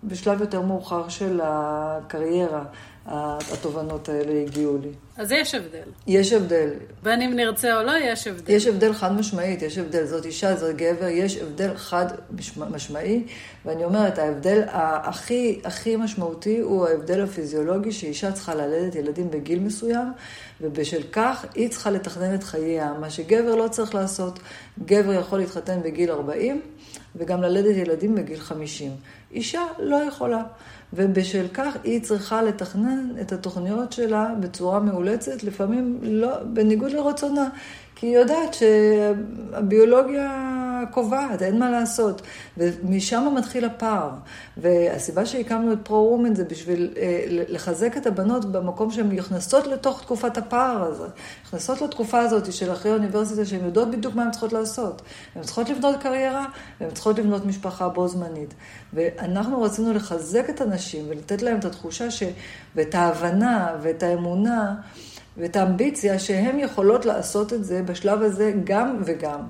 [0.08, 2.64] בשלב יותר מאוחר של הקריירה,
[3.06, 4.90] התובנות האלה הגיעו לי.
[5.18, 5.90] אז יש הבדל.
[6.08, 6.70] יש הבדל.
[7.04, 8.54] בין אם נרצה או לא, יש הבדל.
[8.54, 10.06] יש הבדל חד משמעית, יש הבדל.
[10.06, 12.06] זאת אישה, זאת גבר, יש הבדל חד
[12.70, 13.24] משמעי,
[13.66, 20.08] ואני אומרת, ההבדל הכי, הכי משמעותי הוא ההבדל הפיזיולוגי, שאישה צריכה ללדת ילדים בגיל מסוים,
[20.62, 24.40] ובשל כך היא צריכה לתכנן את חייה, מה שגבר לא צריך לעשות.
[24.86, 26.62] גבר יכול להתחתן בגיל 40,
[27.18, 28.92] וגם ללדת ילדים בגיל 50.
[29.32, 30.44] אישה לא יכולה.
[30.94, 37.50] ובשל כך היא צריכה לתכנן את התוכניות שלה בצורה מאולצת, לפעמים לא, בניגוד לרצונה,
[37.96, 40.28] כי היא יודעת שהביולוגיה
[40.92, 42.22] קובעת, אין מה לעשות.
[42.58, 44.10] ומשם מתחיל הפער.
[44.58, 50.38] והסיבה שהקמנו את פרו-וומן זה בשביל אה, לחזק את הבנות במקום שהן נכנסות לתוך תקופת
[50.38, 51.08] הפער הזה.
[51.46, 55.02] נכנסות לתקופה הזאת של אחרי האוניברסיטה, שהן יודעות בדיוק מה הן צריכות לעשות.
[55.36, 56.46] הן צריכות לבנות קריירה,
[56.82, 58.54] והן צריכות לבנות משפחה בו זמנית.
[58.94, 62.24] ואנחנו רצינו לחזק את הנשים ולתת להן את התחושה ש...
[62.76, 64.76] ואת ההבנה ואת האמונה.
[65.38, 69.42] ואת האמביציה שהן יכולות לעשות את זה בשלב הזה גם וגם.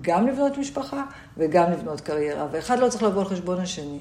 [0.00, 1.04] גם לבנות משפחה
[1.36, 3.98] וגם לבנות קריירה, ואחד לא צריך לבוא על חשבון השני.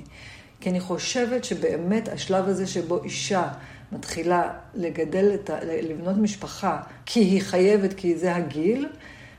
[0.61, 3.47] כי אני חושבת שבאמת השלב הזה שבו אישה
[3.91, 5.57] מתחילה לגדל, את ה...
[5.63, 8.87] לבנות משפחה, כי היא חייבת, כי זה הגיל,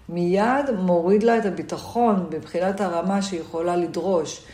[0.09, 4.47] מיד מוריד לה את הביטחון מבחינת הרמה שהיא יכולה לדרוש.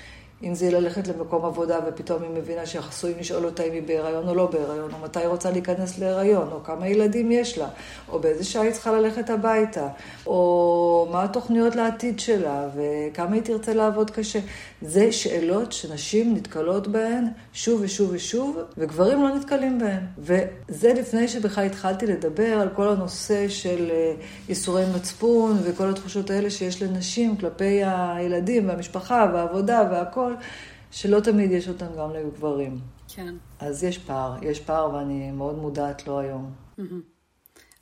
[0.42, 4.34] אם זה ללכת למקום עבודה ופתאום היא מבינה שעשויים לשאול אותה אם היא בהיריון או
[4.34, 7.68] לא בהיריון, או מתי היא רוצה להיכנס להיריון, או כמה ילדים יש לה,
[8.08, 9.88] או באיזה שעה היא צריכה ללכת הביתה,
[10.26, 14.38] או מה התוכניות לעתיד שלה, וכמה היא תרצה לעבוד קשה.
[14.82, 20.02] זה שאלות שנשים נתקלות בהן שוב ושוב ושוב, וגברים לא נתקלים בהן.
[20.18, 23.90] וזה לפני שבכלל התחלתי לדבר על כל הנושא של
[24.48, 30.29] איסורי אה, מצפון וכל התחושות האלה שיש לנשים כלפי הילדים והמשפחה והעבודה והכל.
[30.32, 30.42] הכל,
[30.90, 32.78] שלא תמיד יש אותם גם לגברים.
[33.14, 33.34] כן.
[33.60, 36.52] אז יש פער, יש פער ואני מאוד מודעת לו היום.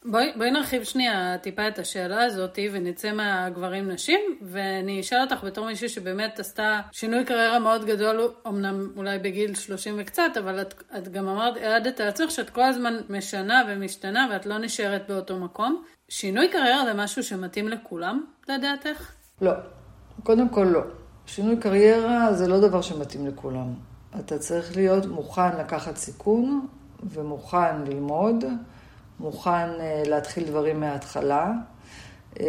[0.05, 5.67] בואי, בואי נרחיב שנייה טיפה את השאלה הזאת ונצא מהגברים נשים ואני אשאל אותך בתור
[5.67, 11.09] מישהי שבאמת עשתה שינוי קריירה מאוד גדול, אמנם אולי בגיל 30 וקצת, אבל את, את
[11.09, 15.85] גם אמרת, העדת לעצמך שאת כל הזמן משנה ומשתנה ואת לא נשארת באותו מקום.
[16.09, 19.13] שינוי קריירה זה משהו שמתאים לכולם, לדעתך?
[19.41, 19.53] לא.
[20.23, 20.81] קודם כל לא.
[21.29, 23.67] שינוי קריירה זה לא דבר שמתאים לכולם.
[24.21, 26.67] אתה צריך להיות מוכן לקחת סיכון
[27.13, 28.45] ומוכן ללמוד,
[29.21, 31.53] מוכן אה, להתחיל דברים מההתחלה.
[32.41, 32.47] אה,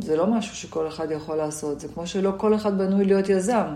[0.00, 3.66] זה לא משהו שכל אחד יכול לעשות, זה כמו שלא כל אחד בנוי להיות יזם.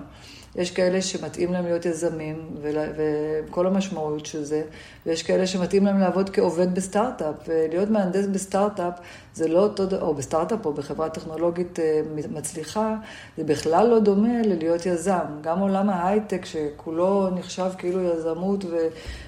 [0.56, 4.62] יש כאלה שמתאים להם להיות יזמים, וכל המשמעות של זה,
[5.06, 7.34] ויש כאלה שמתאים להם לעבוד כעובד בסטארט-אפ.
[7.48, 8.94] ולהיות מהנדס בסטארט-אפ
[9.38, 12.96] זה לא אותו, או בסטארט-אפ או בחברה טכנולוגית אה, מצליחה,
[13.36, 15.26] זה בכלל לא דומה ללהיות יזם.
[15.40, 18.76] גם עולם ההייטק, שכולו נחשב כאילו יזמות ו,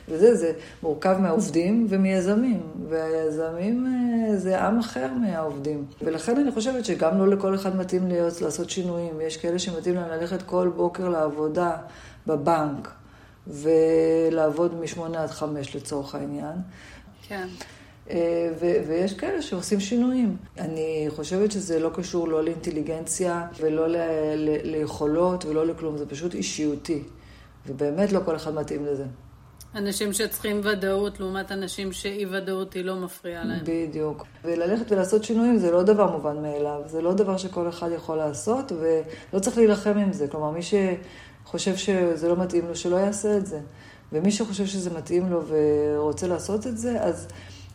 [0.09, 2.61] וזה, זה מורכב מהעובדים ומיזמים.
[2.88, 5.85] והיזמים אה, זה עם אחר מהעובדים.
[6.03, 9.20] ולכן אני חושבת שגם לא לכל אחד מתאים להיות, לעשות שינויים.
[9.20, 11.77] יש כאלה שמתאים להם ללכת כל בוקר לעבודה
[12.27, 12.88] בבנק.
[13.46, 16.57] ולעבוד משמונה עד חמש לצורך העניין.
[17.29, 17.49] כן.
[18.61, 20.37] ו- ויש כאלה שעושים שינויים.
[20.59, 23.96] אני חושבת שזה לא קשור לא לאינטליגנציה ולא ל-
[24.37, 27.03] ל- ליכולות ולא לכלום, זה פשוט אישיותי.
[27.66, 29.05] ובאמת לא כל אחד מתאים לזה.
[29.75, 33.61] אנשים שצריכים ודאות לעומת אנשים שאי ודאות היא לא מפריעה להם.
[33.64, 34.27] בדיוק.
[34.44, 38.73] וללכת ולעשות שינויים זה לא דבר מובן מאליו, זה לא דבר שכל אחד יכול לעשות,
[38.73, 40.29] ולא צריך להילחם עם זה.
[40.29, 43.61] כלומר, מי שחושב שזה לא מתאים לו, שלא יעשה את זה.
[44.12, 47.29] ומי שחושב שזה מתאים לו ורוצה לעשות את זה, אז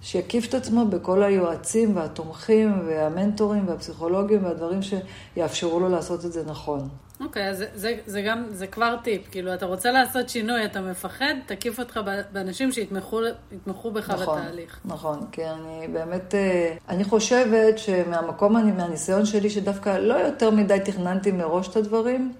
[0.05, 6.89] שיקיף את עצמו בכל היועצים והתומכים והמנטורים והפסיכולוגים והדברים שיאפשרו לו לעשות את זה נכון.
[7.19, 9.21] אוקיי, okay, אז זה, זה, זה גם, זה כבר טיפ.
[9.31, 11.99] כאילו, אתה רוצה לעשות שינוי, אתה מפחד, תקיף אותך
[12.31, 14.79] באנשים שיתמכו בך נכון, בתהליך.
[14.85, 21.31] נכון, כי אני באמת, אה, אני חושבת שמהמקום, מהניסיון שלי, שדווקא לא יותר מדי תכננתי
[21.31, 22.33] מראש את הדברים,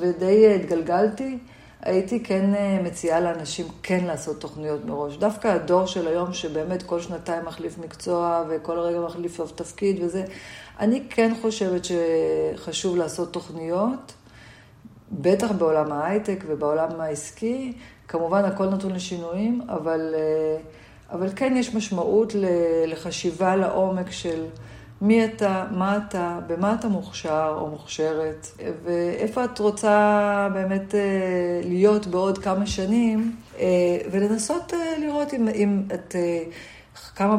[0.00, 1.38] ודי אה, התגלגלתי.
[1.88, 5.16] הייתי כן אה, מציעה לאנשים כן לעשות תוכניות מראש.
[5.16, 10.24] דווקא הדור של היום, שבאמת כל שנתיים מחליף מקצוע וכל רגע מחליף תפקיד וזה,
[10.80, 14.12] אני כן חושבת שחשוב לעשות תוכניות,
[15.12, 17.72] בטח בעולם ההייטק ובעולם העסקי.
[18.08, 20.56] כמובן, הכל נתון לשינויים, אבל, אה,
[21.10, 22.32] אבל כן יש משמעות
[22.86, 24.44] לחשיבה לעומק של...
[25.00, 28.46] מי אתה, מה אתה, במה אתה מוכשר או מוכשרת,
[28.84, 31.00] ואיפה את רוצה באמת אה,
[31.64, 33.64] להיות בעוד כמה שנים, אה,
[34.10, 36.16] ולנסות אה, לראות אם, אם את
[37.14, 37.36] קמה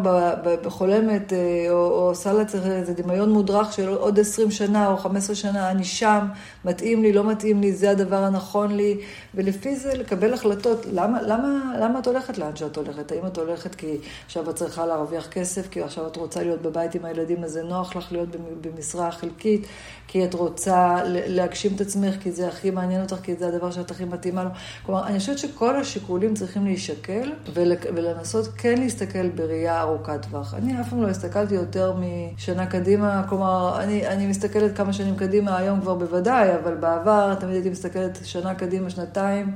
[0.63, 1.37] בחולמת, אה,
[1.69, 5.83] או, או עושה לעצמך איזה דמיון מודרך של עוד 20 שנה או 15 שנה, אני
[5.83, 6.27] שם,
[6.65, 8.97] מתאים לי, לא מתאים לי, זה הדבר הנכון לי,
[9.35, 10.85] ולפי זה לקבל החלטות.
[10.91, 13.11] למה, למה, למה את הולכת לאן שאת הולכת?
[13.11, 16.95] האם את הולכת כי עכשיו את צריכה להרוויח כסף, כי עכשיו את רוצה להיות בבית
[16.95, 18.29] עם הילדים, אז זה נוח לך להיות
[18.61, 19.67] במשרה חלקית,
[20.11, 23.91] כי את רוצה להגשים את עצמך, כי זה הכי מעניין אותך, כי זה הדבר שאת
[23.91, 24.49] הכי מתאימה לו.
[24.85, 30.53] כלומר, אני חושבת שכל השיקולים צריכים להישקל, ולנסות כן להסתכל בראייה ארוכת טווח.
[30.53, 35.57] אני אף פעם לא הסתכלתי יותר משנה קדימה, כלומר, אני, אני מסתכלת כמה שנים קדימה,
[35.57, 39.51] היום כבר בוודאי, אבל בעבר תמיד הייתי מסתכלת שנה קדימה, שנתיים.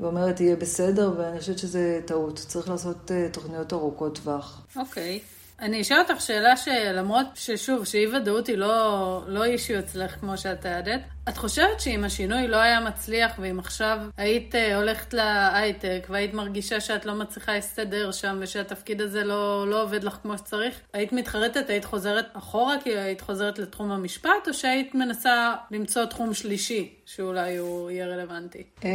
[0.00, 2.44] ואומרת, יהיה בסדר, ואני חושבת שזה טעות.
[2.48, 4.62] צריך לעשות uh, תוכניות ארוכות טווח.
[4.76, 5.20] אוקיי.
[5.22, 5.33] Okay.
[5.60, 10.60] אני אשאל אותך שאלה שלמרות ששוב, שאי ודאות היא לא, לא אישיו אצלך כמו שאת
[10.60, 16.34] תיעדת, את חושבת שאם השינוי לא היה מצליח ואם עכשיו היית אה, הולכת להייטק והיית
[16.34, 21.12] מרגישה שאת לא מצליחה להסתדר שם ושהתפקיד הזה לא, לא עובד לך כמו שצריך, היית
[21.12, 26.94] מתחרטת, היית חוזרת אחורה כי היית חוזרת לתחום המשפט או שהיית מנסה למצוא תחום שלישי
[27.06, 28.62] שאולי הוא יהיה רלוונטי?
[28.84, 28.88] אמ,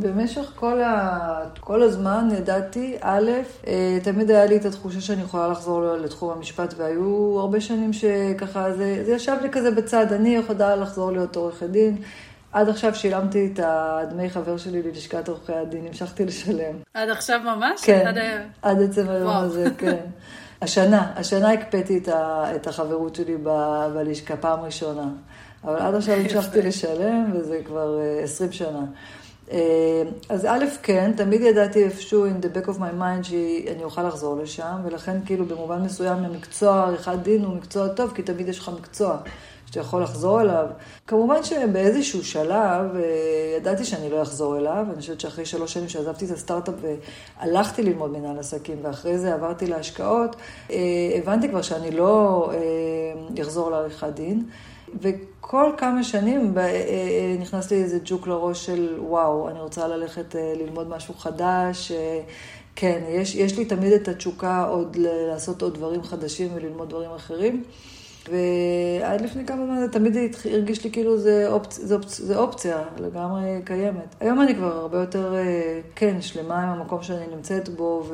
[0.00, 1.40] במשך כל, ה...
[1.60, 3.30] כל הזמן ידעתי, א',
[3.66, 8.72] אה, תמיד היה לי את התחושה שאני יכולה לחזור לתחום המשפט והיו הרבה שנים שככה
[8.72, 11.96] זה, זה ישב לי כזה בצד, אני יכולה לחזור להיות עורכת דין.
[12.52, 16.74] עד עכשיו שילמתי את הדמי חבר שלי ללשכת עורכי הדין, המשכתי לשלם.
[16.94, 17.80] עד עכשיו ממש?
[17.84, 18.18] כן, עד,
[18.62, 20.04] עד עצם היום הזה, כן.
[20.62, 22.08] השנה, השנה הקפאתי את,
[22.56, 23.48] את החברות שלי ב,
[23.94, 25.08] בלשכה פעם ראשונה.
[25.64, 28.84] אבל עד עכשיו המשכתי לשלם, וזה כבר 20 אה, שנה.
[29.52, 34.02] אה, אז א', כן, תמיד ידעתי איפשהו in the back of my mind שאני אוכל
[34.02, 38.58] לחזור לשם, ולכן כאילו במובן מסוים המקצוע עריכת דין הוא מקצוע טוב, כי תמיד יש
[38.58, 39.16] לך מקצוע.
[39.74, 40.66] שאתה יכול לחזור אליו.
[41.06, 46.24] כמובן שבאיזשהו שלב אה, ידעתי שאני לא אחזור אליו, אני חושבת שאחרי שלוש שנים שעזבתי
[46.24, 50.36] את הסטארט-אפ והלכתי ללמוד מנהל עסקים, ואחרי זה עברתי להשקעות,
[50.70, 50.76] אה,
[51.22, 52.50] הבנתי כבר שאני לא
[53.42, 54.44] אחזור לעריכת דין.
[55.00, 56.54] וכל כמה שנים
[57.40, 61.92] נכנס לי איזה ג'וק לראש של וואו, אני רוצה ללכת ללמוד משהו חדש.
[62.76, 67.64] כן, יש, יש לי תמיד את התשוקה עוד לעשות עוד דברים חדשים וללמוד דברים אחרים.
[68.30, 70.16] ועד לפני כמה זמן זה תמיד
[70.52, 71.80] הרגיש לי כאילו זה, אופצ...
[71.80, 72.20] זה, אופצ...
[72.20, 74.14] זה אופציה לגמרי קיימת.
[74.20, 78.04] היום אני כבר הרבה יותר, אה, כן, שלמה עם המקום שאני נמצאת בו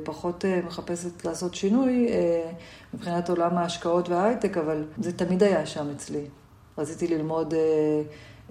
[0.00, 2.50] ופחות אה, מחפשת לעשות שינוי אה,
[2.94, 6.24] מבחינת עולם ההשקעות וההייטק, אבל זה תמיד היה שם אצלי.
[6.78, 7.54] רציתי ללמוד...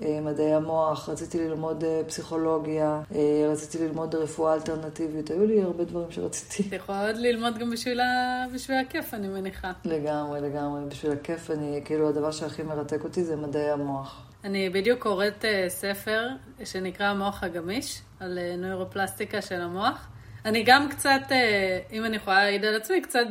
[0.02, 5.84] אה, מדעי המוח, רציתי ללמוד אה, פסיכולוגיה, אה, רציתי ללמוד רפואה אלטרנטיבית, היו לי הרבה
[5.84, 6.70] דברים שרציתי.
[6.70, 8.46] את יכולה עוד ללמוד גם בשביל, ה...
[8.54, 9.72] בשביל הכיף, אני מניחה.
[9.86, 10.86] לגמרי, לגמרי.
[10.90, 14.22] בשביל הכיף, אני, כאילו, הדבר שהכי מרתק אותי זה מדעי המוח.
[14.44, 16.28] אני בדיוק קוראת ספר
[16.64, 20.08] שנקרא המוח הגמיש, על נוירופלסטיקה של המוח.
[20.46, 23.26] אני גם קצת, אה, אם אני יכולה להעיד על עצמי, קצת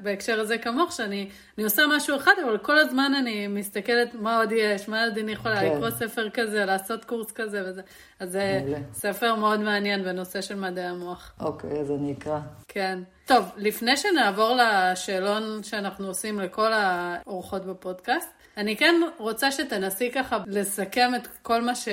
[0.00, 1.28] בהקשר הזה כמוך, שאני
[1.64, 5.60] עושה משהו אחד, אבל כל הזמן אני מסתכלת מה עוד יש, מה עוד אני יכולה,
[5.60, 5.72] כן.
[5.72, 7.82] לקרוא ספר כזה, לעשות קורס כזה וזה.
[8.20, 11.32] אז זה ספר מאוד מעניין בנושא של מדעי המוח.
[11.40, 12.38] אוקיי, אז אני אקרא.
[12.68, 12.98] כן.
[13.26, 21.10] טוב, לפני שנעבור לשאלון שאנחנו עושים לכל האורחות בפודקאסט, אני כן רוצה שתנסי ככה לסכם
[21.16, 21.88] את כל מה ש...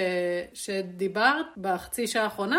[0.54, 2.58] שדיברת בחצי שעה האחרונה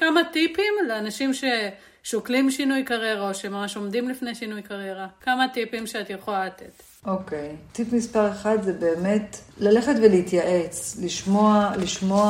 [0.00, 5.06] לכמה טיפים לאנשים ששוקלים שינוי קריירה או שממש עומדים לפני שינוי קריירה.
[5.20, 6.82] כמה טיפים שאת יכולה לתת.
[7.06, 7.38] אוקיי.
[7.38, 7.74] Okay.
[7.74, 12.24] טיפ מספר אחד זה באמת ללכת ולהתייעץ, לשמוע, לשמוע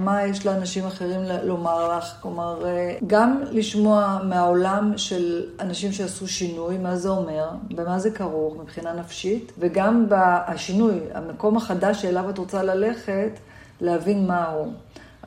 [0.00, 2.14] מה יש לאנשים אחרים לומר לך.
[2.20, 8.56] כלומר, אה, גם לשמוע מהעולם של אנשים שעשו שינוי, מה זה אומר, במה זה כרוך
[8.56, 13.38] מבחינה נפשית, וגם בשינוי, המקום החדש שאליו את רוצה ללכת,
[13.80, 14.72] להבין מהו.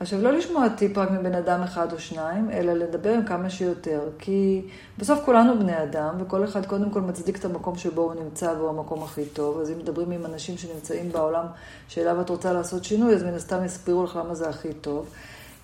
[0.00, 4.00] עכשיו, לא לשמוע טיפ רק מבן אדם אחד או שניים, אלא לדבר עם כמה שיותר.
[4.18, 4.62] כי
[4.98, 8.68] בסוף כולנו בני אדם, וכל אחד קודם כל מצדיק את המקום שבו הוא נמצא והוא
[8.68, 9.60] המקום הכי טוב.
[9.60, 11.44] אז אם מדברים עם אנשים שנמצאים בעולם
[11.88, 15.06] שאליו את רוצה לעשות שינוי, אז מן הסתם יסבירו לך למה זה הכי טוב.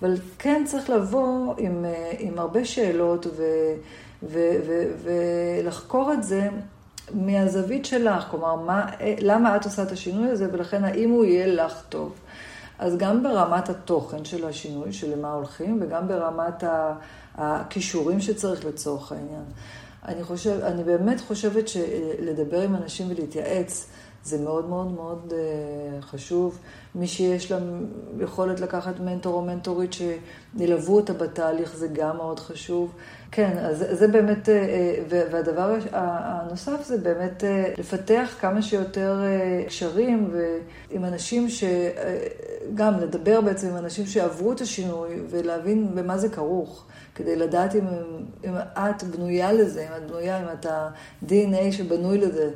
[0.01, 3.43] אבל כן צריך לבוא עם, אה, עם הרבה שאלות ו,
[4.23, 6.49] ו, ו, ולחקור את זה
[7.13, 8.25] מהזווית שלך.
[8.31, 12.13] כלומר, מה, אה, למה את עושה את השינוי הזה, ולכן האם הוא יהיה לך טוב.
[12.79, 16.63] אז גם ברמת התוכן של השינוי, של למה הולכים, וגם ברמת
[17.35, 19.43] הכישורים שצריך לצורך העניין.
[20.07, 23.87] אני, חושב, אני באמת חושבת שלדבר עם אנשים ולהתייעץ
[24.23, 26.59] זה מאוד מאוד מאוד אה, חשוב.
[26.95, 27.59] מי שיש לה
[28.19, 32.91] יכולת לקחת מנטור או מנטורית שילוו אותה בתהליך זה גם מאוד חשוב.
[33.31, 37.43] כן, אז זה באמת, אה, אה, והדבר הנוסף זה באמת
[37.77, 39.21] לפתח כמה שיותר
[39.67, 40.33] קשרים
[40.91, 41.63] עם אנשים ש...
[42.75, 46.85] גם לדבר בעצם עם אנשים שעברו את השינוי ולהבין במה זה כרוך.
[47.15, 47.87] כדי לדעת אם,
[48.45, 52.49] אם את בנויה לזה, אם את בנויה, אם את ה-DNA שבנוי לזה.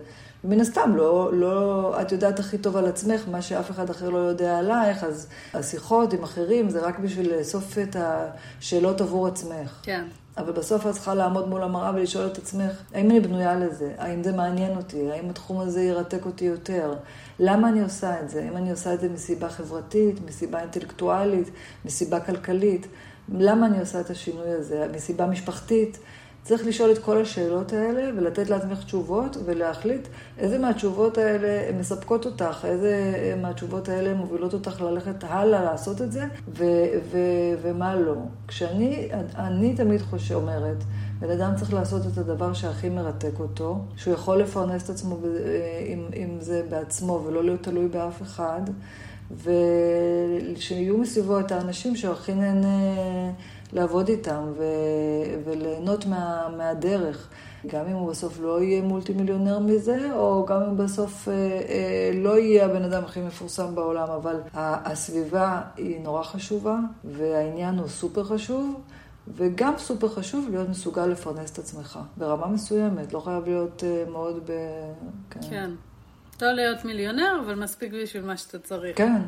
[0.43, 4.17] מן הסתם, לא, לא, את יודעת הכי טוב על עצמך, מה שאף אחד אחר לא
[4.17, 9.79] יודע עלייך, אז השיחות עם אחרים זה רק בשביל לאסוף את השאלות עבור עצמך.
[9.83, 10.03] כן.
[10.37, 13.91] אבל בסוף את צריכה לעמוד מול המראה ולשאול את עצמך, האם אני בנויה לזה?
[13.97, 15.11] האם זה מעניין אותי?
[15.11, 16.93] האם התחום הזה ירתק אותי יותר?
[17.39, 18.43] למה אני עושה את זה?
[18.43, 21.49] האם אני עושה את זה מסיבה חברתית, מסיבה אינטלקטואלית,
[21.85, 22.87] מסיבה כלכלית?
[23.33, 24.87] למה אני עושה את השינוי הזה?
[24.93, 25.97] מסיבה משפחתית?
[26.47, 30.07] צריך לשאול את כל השאלות האלה ולתת לעצמך תשובות ולהחליט
[30.37, 32.93] איזה מהתשובות האלה מספקות אותך, איזה
[33.41, 36.63] מהתשובות האלה מובילות אותך ללכת הלאה לעשות את זה ו-
[37.11, 38.15] ו- ומה לא.
[38.47, 40.83] כשאני, אני תמיד חושב, אומרת,
[41.19, 45.17] בן אדם צריך לעשות את הדבר שהכי מרתק אותו, שהוא יכול לפרנס את עצמו
[45.87, 48.61] עם, עם זה בעצמו ולא להיות תלוי באף אחד,
[49.43, 52.77] ושיהיו מסביבו את האנשים שהכי נהנה
[53.77, 54.63] לעבוד איתם ו,
[55.45, 57.29] וליהנות מה, מהדרך.
[57.67, 62.11] גם אם הוא בסוף לא יהיה מולטי מיליונר מזה, או גם אם בסוף אה, אה,
[62.13, 68.23] לא יהיה הבן אדם הכי מפורסם בעולם, אבל הסביבה היא נורא חשובה, והעניין הוא סופר
[68.23, 68.81] חשוב.
[69.35, 74.39] וגם סופר חשוב להיות מסוגל לפרנס את עצמך, ברמה מסוימת, לא חייב להיות uh, מאוד
[74.45, 74.51] ב...
[75.29, 75.39] כן.
[75.49, 75.71] כן.
[76.41, 78.97] לא להיות מיליונר, אבל מספיק בשביל מה שאתה צריך.
[78.97, 79.21] כן,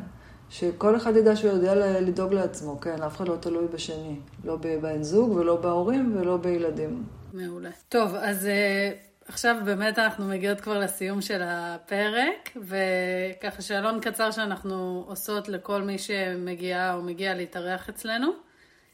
[0.50, 4.16] שכל אחד ידע שהוא יודע לדאוג לעצמו, כן, אף אחד לא תלוי בשני.
[4.44, 7.04] לא בבן זוג ולא בהורים ולא בילדים.
[7.32, 7.70] מעולה.
[7.88, 8.44] טוב, אז...
[8.44, 9.10] uh...
[9.30, 15.98] עכשיו באמת אנחנו מגיעות כבר לסיום של הפרק, וככה שאלון קצר שאנחנו עושות לכל מי
[15.98, 18.30] שמגיעה או מגיע להתארח אצלנו.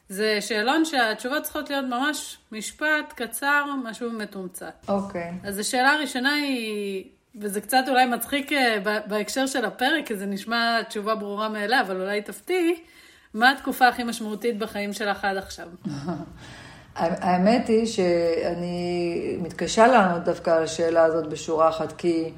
[0.09, 4.85] זה שאלון שהתשובות צריכות להיות ממש משפט קצר, משהו מתומצת.
[4.89, 5.33] אוקיי.
[5.43, 5.49] Okay.
[5.49, 7.05] אז השאלה הראשונה היא,
[7.41, 12.01] וזה קצת אולי מצחיק אה, בהקשר של הפרק, כי זה נשמע תשובה ברורה מאליה, אבל
[12.01, 12.75] אולי תפתיעי,
[13.35, 15.67] מה התקופה הכי משמעותית בחיים שלך עד עכשיו?
[16.97, 22.31] האמת היא שאני מתקשה לענות דווקא על השאלה הזאת בשורה אחת, כי...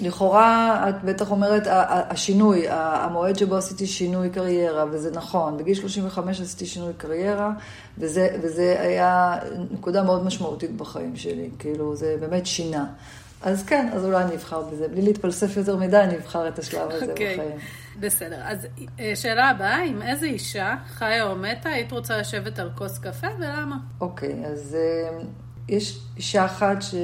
[0.00, 1.62] לכאורה, את בטח אומרת,
[2.10, 7.50] השינוי, המועד שבו עשיתי שינוי קריירה, וזה נכון, בגיל 35 עשיתי שינוי קריירה,
[7.98, 9.38] וזה, וזה היה
[9.70, 12.86] נקודה מאוד משמעותית בחיים שלי, כאילו, זה באמת שינה.
[13.44, 14.88] אז כן, אז אולי אני אבחר בזה.
[14.88, 17.08] בלי להתפלסף יותר מדי, אני אבחר את השלב הזה okay.
[17.08, 17.34] אוקיי.
[17.34, 17.58] בחיים.
[18.00, 18.40] בסדר.
[18.44, 18.66] אז
[19.00, 23.26] אה, שאלה הבאה, עם איזה אישה, חיה או מתה, היית רוצה לשבת על כוס קפה,
[23.38, 23.76] ולמה?
[24.00, 25.18] אוקיי, okay, אז אה,
[25.68, 26.94] יש אישה אחת ש...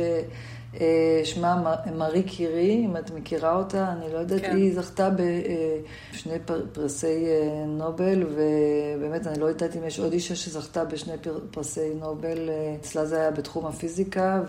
[0.75, 4.57] אה, שמה מארי קירי, אם את מכירה אותה, אני לא יודעת, כן.
[4.57, 6.39] היא זכתה בשני
[6.73, 11.12] פרסי אה, נובל, ובאמת אני לא יודעת אם יש עוד אישה שזכתה בשני
[11.51, 14.43] פרסי נובל, אה, אצלה זה היה בתחום הפיזיקה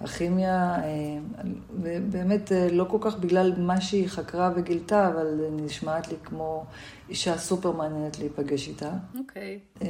[0.00, 0.76] והכימיה,
[1.82, 6.64] ובאמת לא כל כך בגלל מה שהיא חקרה וגילתה, אבל נשמעת לי כמו
[7.08, 8.90] אישה סופר מעניינת להיפגש איתה.
[9.18, 9.58] אוקיי.
[9.80, 9.84] Okay.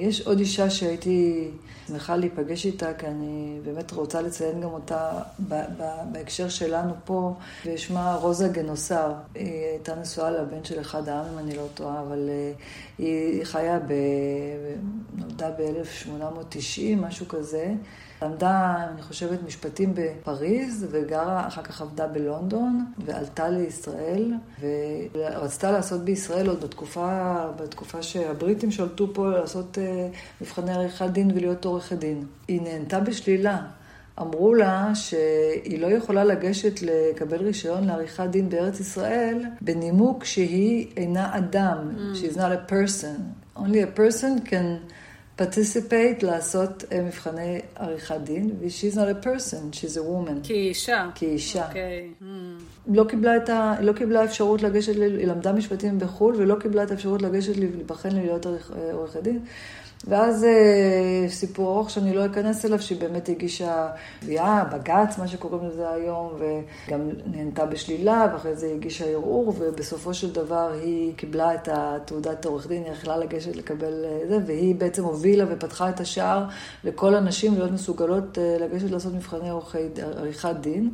[0.00, 1.50] יש עוד אישה שהייתי
[1.88, 5.22] שמחה להיפגש איתה, כי אני באמת רוצה לציין לציין גם אותה
[6.12, 7.34] בהקשר שלנו פה,
[7.66, 9.12] ושמה רוזה גנוסר.
[9.34, 12.52] היא הייתה נשואה לבן של אחד העם, אם אני לא טועה, אבל אה,
[12.98, 13.92] היא חיה, ב...
[15.14, 17.74] נולדה ב-1890, משהו כזה.
[18.22, 24.32] למדה, אני חושבת, משפטים בפריז, וגרה, אחר כך עבדה בלונדון, ועלתה לישראל,
[25.14, 31.64] ורצתה לעשות בישראל עוד בתקופה, בתקופה שהבריטים שלטו פה, לעשות uh, מבחני עריכת דין ולהיות
[31.64, 32.26] עורכת דין.
[32.48, 33.58] היא נהנתה בשלילה.
[34.20, 41.36] אמרו לה שהיא לא יכולה לגשת לקבל רישיון לעריכת דין בארץ ישראל בנימוק שהיא אינה
[41.38, 42.16] אדם, mm.
[42.16, 43.20] she's not a person.
[43.56, 44.80] Only a person can
[45.40, 50.46] participate לעשות uh, מבחני עריכת דין, ו-she's not a person, she's a woman.
[50.46, 51.08] כאישה.
[51.14, 51.68] כאישה.
[51.68, 52.10] אוקיי.
[52.20, 52.22] Okay.
[52.22, 52.94] Mm.
[52.94, 53.74] לא קיבלה את ה...
[53.80, 58.46] לא קיבלה אפשרות לגשת, היא למדה משפטים בחו"ל, ולא קיבלה את האפשרות לגשת להיבחן להיות
[58.92, 59.40] עורכת דין.
[60.08, 63.88] ואז אה, סיפור ארוך שאני לא אכנס אליו, שהיא באמת הגישה
[64.20, 70.32] תביעה, בג"ץ, מה שקוראים לזה היום, וגם נהנתה בשלילה, ואחרי זה הגישה ערעור, ובסופו של
[70.32, 75.04] דבר היא קיבלה את התעודת עורך דין, היא יכלה לגשת לקבל אה, זה, והיא בעצם
[75.04, 76.44] הובילה ופתחה את השער
[76.84, 79.48] לכל הנשים להיות מסוגלות אה, לגשת לעשות מבחני
[80.16, 80.90] עריכת דין.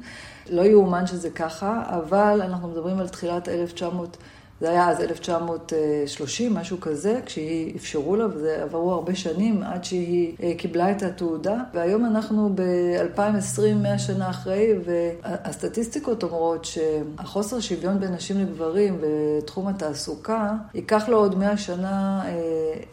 [0.51, 4.17] לא יאומן שזה ככה, אבל אנחנו מדברים על תחילת 1900...
[4.63, 10.37] זה היה אז 1930, משהו כזה, כשהיא אפשרו לה, וזה עברו הרבה שנים עד שהיא
[10.43, 11.57] אה, קיבלה את התעודה.
[11.75, 20.53] והיום אנחנו ב-2020, 100 שנה אחרי, והסטטיסטיקות אומרות שהחוסר שוויון בין נשים לגברים בתחום התעסוקה,
[20.75, 22.33] ייקח לו עוד 100 שנה אה,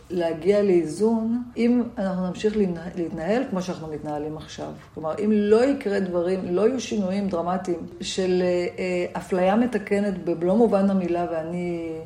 [0.10, 2.58] להגיע לאיזון, אם אנחנו נמשיך
[2.96, 4.72] להתנהל כמו שאנחנו מתנהלים עכשיו.
[4.94, 8.44] כלומר, אם לא יקרה דברים, לא יהיו שינויים דרמטיים של
[8.78, 11.59] אה, אפליה מתקנת במלוא מובן המילה, ואני...
[11.60, 12.00] אני,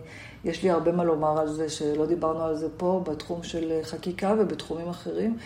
[0.43, 4.35] יש לי הרבה מה לומר על זה, שלא דיברנו על זה פה, בתחום של חקיקה
[4.39, 5.37] ובתחומים אחרים.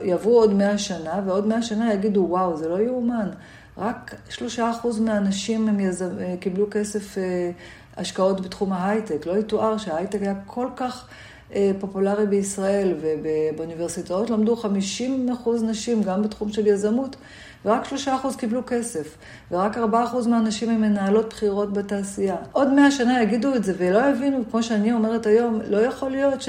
[0.00, 3.30] יעברו עוד מאה שנה, ועוד מאה שנה יגידו, וואו, זה לא יאומן.
[3.78, 6.04] רק שלושה אחוז מהאנשים הם יז...
[6.40, 7.50] קיבלו כסף אה,
[7.96, 9.26] השקעות בתחום ההייטק.
[9.26, 11.08] לא יתואר שההייטק היה כל כך
[11.54, 17.16] אה, פופולרי בישראל, ובאוניברסיטאות למדו 50 אחוז נשים, גם בתחום של יזמות.
[17.64, 19.16] ורק שלושה אחוז קיבלו כסף,
[19.50, 22.36] ורק ארבעה אחוז מהנשים הן מנהלות בחירות בתעשייה.
[22.52, 26.42] עוד מאה שנה יגידו את זה ולא יבינו, כמו שאני אומרת היום, לא יכול להיות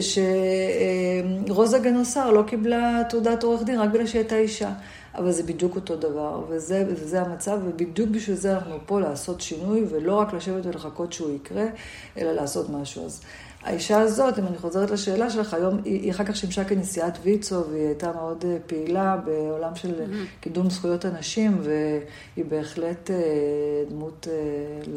[0.00, 4.70] שרוזה אה, גנוסר לא קיבלה תעודת עורך דין רק בגלל שהיא הייתה אישה.
[5.14, 9.84] אבל זה בדיוק אותו דבר, וזה, וזה המצב, ובדיוק בשביל זה אנחנו פה לעשות שינוי,
[9.88, 11.64] ולא רק לשבת ולחכות שהוא יקרה,
[12.16, 13.04] אלא לעשות משהו.
[13.04, 13.20] אז
[13.64, 17.64] האישה הזאת, אם אני חוזרת לשאלה שלך, היום היא, היא אחר כך שימשה כנשיאת ויצו,
[17.70, 20.40] והיא הייתה מאוד אה, פעילה בעולם של mm-hmm.
[20.40, 23.16] קידום זכויות הנשים, והיא בהחלט אה,
[23.88, 24.92] דמות אה,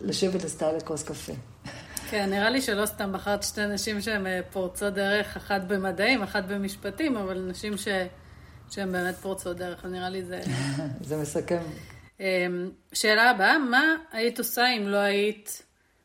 [0.00, 1.32] לשבת לסטייל לכוס קפה.
[2.10, 7.16] כן, נראה לי שלא סתם בחרת שתי נשים שהן פורצות דרך, אחת במדעים, אחת במשפטים,
[7.16, 7.88] אבל נשים ש...
[8.70, 10.40] שהן באמת פורצות דרך, נראה לי זה...
[11.08, 11.62] זה מסכם.
[12.20, 13.82] אמ, שאלה הבאה, מה
[14.12, 15.62] היית עושה אם לא היית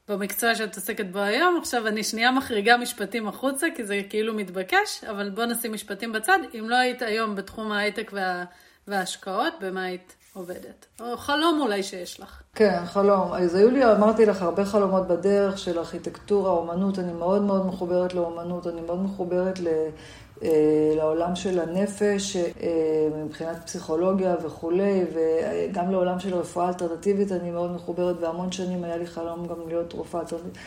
[0.09, 1.57] במקצוע שאת עוסקת בו היום.
[1.61, 6.39] עכשיו אני שנייה מחריגה משפטים החוצה, כי זה כאילו מתבקש, אבל בוא נשים משפטים בצד.
[6.59, 8.43] אם לא היית היום בתחום ההייטק וה...
[8.87, 10.85] וההשקעות, במה היית עובדת?
[10.99, 12.41] או חלום אולי שיש לך.
[12.55, 13.33] כן, חלום.
[13.33, 16.99] אז היו לי, אמרתי לך, הרבה חלומות בדרך של ארכיטקטורה, אומנות.
[16.99, 19.67] אני מאוד מאוד מחוברת לאומנות, אני מאוד מחוברת ל...
[20.95, 22.43] לעולם של הנפש אה,
[23.25, 29.07] מבחינת פסיכולוגיה וכולי, וגם לעולם של רפואה אלטרנטיבית אני מאוד מחוברת, והמון שנים היה לי
[29.07, 30.57] חלום גם להיות רופאה אלטרנטיבית.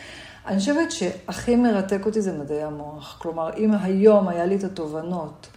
[0.45, 3.17] אני חושבת שהכי מרתק אותי זה מדעי המוח.
[3.21, 5.47] כלומר, אם היום היה לי את התובנות,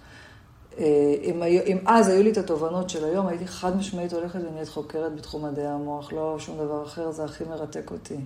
[0.78, 4.68] אה, אם, אם אז היו לי את התובנות של היום, הייתי חד משמעית הולכת ונהיית
[4.68, 8.16] חוקרת בתחום מדעי המוח, לא שום דבר אחר, זה הכי מרתק אותי.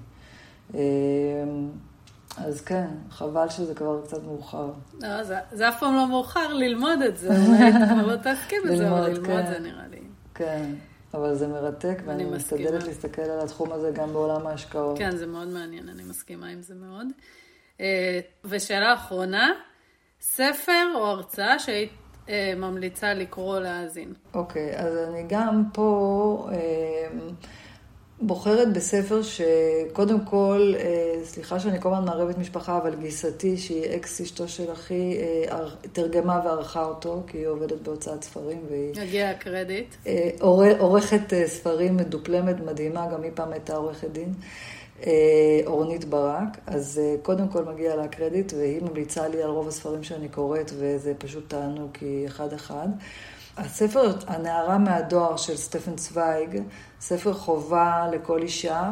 [2.45, 4.71] אז כן, חבל שזה כבר קצת מאוחר.
[5.01, 8.89] לא, זה, זה אף פעם לא מאוחר ללמוד את זה, אולי כבר לא תסכים בזה,
[8.89, 9.47] אבל ללמוד כן.
[9.47, 10.01] זה נראה לי.
[10.35, 10.75] כן,
[11.15, 14.99] אבל זה מרתק, ואני משתדלת להסתכל על התחום הזה גם בעולם ההשקעות.
[14.99, 17.07] כן, זה מאוד מעניין, אני מסכימה עם זה מאוד.
[17.81, 19.49] אה, ושאלה אחרונה,
[20.21, 21.93] ספר או הרצאה שהיית
[22.29, 24.13] אה, ממליצה לקרוא להאזין?
[24.35, 26.49] אוקיי, אז אני גם פה...
[28.21, 34.21] בוחרת בספר שקודם כל, אה, סליחה שאני כל הזמן מערבת משפחה, אבל גיסתי, שהיא אקס
[34.21, 35.19] אשתו של אחי,
[35.51, 39.01] אה, תרגמה וערכה אותו, כי היא עובדת בהוצאת ספרים והיא...
[39.01, 39.95] הגיע הקרדיט.
[40.07, 40.31] אה,
[40.79, 44.35] עורכת ספרים מדופלמת, מדהימה, גם היא פעם הייתה עורכת דין.
[45.67, 50.29] אורנית ברק, אז קודם כל מגיע לה קרדיט, והיא ממליצה לי על רוב הספרים שאני
[50.29, 52.89] קוראת, וזה פשוט תענוג, כי אחד-אחד.
[53.57, 56.63] הספר הנערה מהדואר של סטפן צוויג,
[57.01, 58.91] ספר חובה לכל אישה,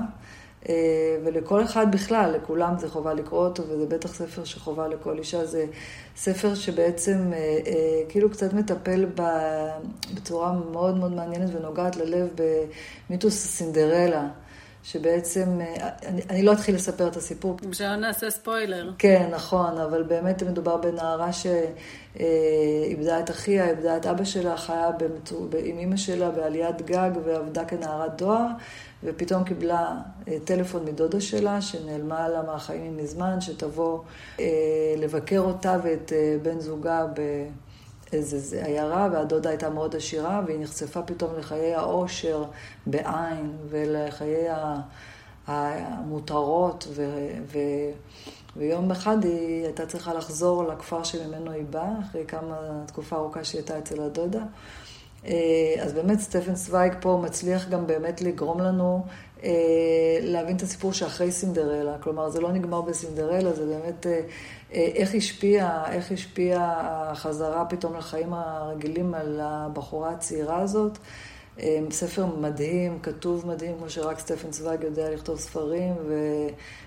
[1.25, 5.47] ולכל אחד בכלל, לכולם זה חובה לקרוא אותו, וזה בטח ספר שחובה לכל אישה.
[5.47, 5.67] זה
[6.17, 7.33] ספר שבעצם
[8.09, 9.07] כאילו קצת מטפל
[10.15, 12.29] בצורה מאוד מאוד מעניינת ונוגעת ללב
[13.09, 14.29] במיתוס הסינדרלה.
[14.83, 15.61] שבעצם,
[16.07, 17.57] אני, אני לא אתחיל לספר את הסיפור.
[17.71, 18.93] אפשר נעשה ספוילר.
[18.99, 25.49] כן, נכון, אבל באמת מדובר בנערה שאיבדה את אחיה, איבדה את אבא שלה, חיה במצור,
[25.65, 28.47] עם אימא שלה בעליית גג ועבדה כנערת דואר,
[29.05, 29.93] ופתאום קיבלה
[30.29, 34.01] אה, טלפון מדודה שלה, שנעלמה לה מהחיים מזמן, שתבוא
[34.41, 34.45] אה,
[34.97, 37.21] לבקר אותה ואת אה, בן זוגה ב...
[38.13, 42.45] איזה עיירה, והדודה הייתה מאוד עשירה, והיא נחשפה פתאום לחיי העושר
[42.87, 44.47] בעין, ולחיי
[45.47, 47.59] המותרות, ו, ו,
[48.57, 53.59] ויום אחד היא הייתה צריכה לחזור לכפר שממנו היא באה, אחרי כמה, תקופה ארוכה שהיא
[53.59, 54.43] הייתה אצל הדודה.
[55.27, 59.05] אה, אז באמת סטפן צוויג פה מצליח גם באמת לגרום לנו
[59.45, 59.51] אה,
[60.21, 61.99] להבין את הסיפור שאחרי סינדרלה.
[62.01, 64.21] כלומר, זה לא נגמר בסינדרלה, זה באמת אה,
[64.73, 66.75] איך השפיעה, איך השפיעה
[67.11, 70.99] החזרה פתאום לחיים הרגילים על הבחורה הצעירה הזאת.
[71.91, 75.95] ספר מדהים, כתוב מדהים, כמו שרק סטפן צוויג יודע לכתוב ספרים,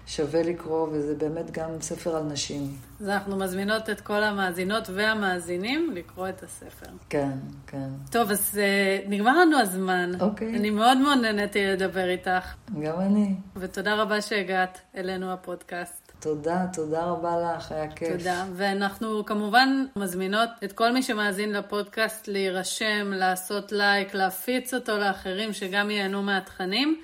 [0.08, 2.76] ושווה לקרוא, וזה באמת גם ספר על נשים.
[3.02, 6.86] אז אנחנו מזמינות את כל המאזינות והמאזינים לקרוא את הספר.
[7.10, 7.32] כן,
[7.68, 7.90] כן.
[8.12, 10.12] טוב, אז uh, נגמר לנו הזמן.
[10.20, 10.56] אוקיי.
[10.56, 12.56] אני מאוד מאוד נהניתי לדבר איתך.
[12.82, 13.36] גם אני.
[13.56, 16.01] ותודה רבה שהגעת אלינו הפודקאסט.
[16.22, 18.17] תודה, תודה רבה לך, היה כיף.
[18.17, 25.53] תודה, ואנחנו כמובן מזמינות את כל מי שמאזין לפודקאסט להירשם, לעשות לייק, להפיץ אותו לאחרים
[25.53, 27.01] שגם ייהנו מהתכנים,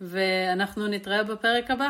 [0.00, 1.88] ואנחנו נתראה בפרק הבא.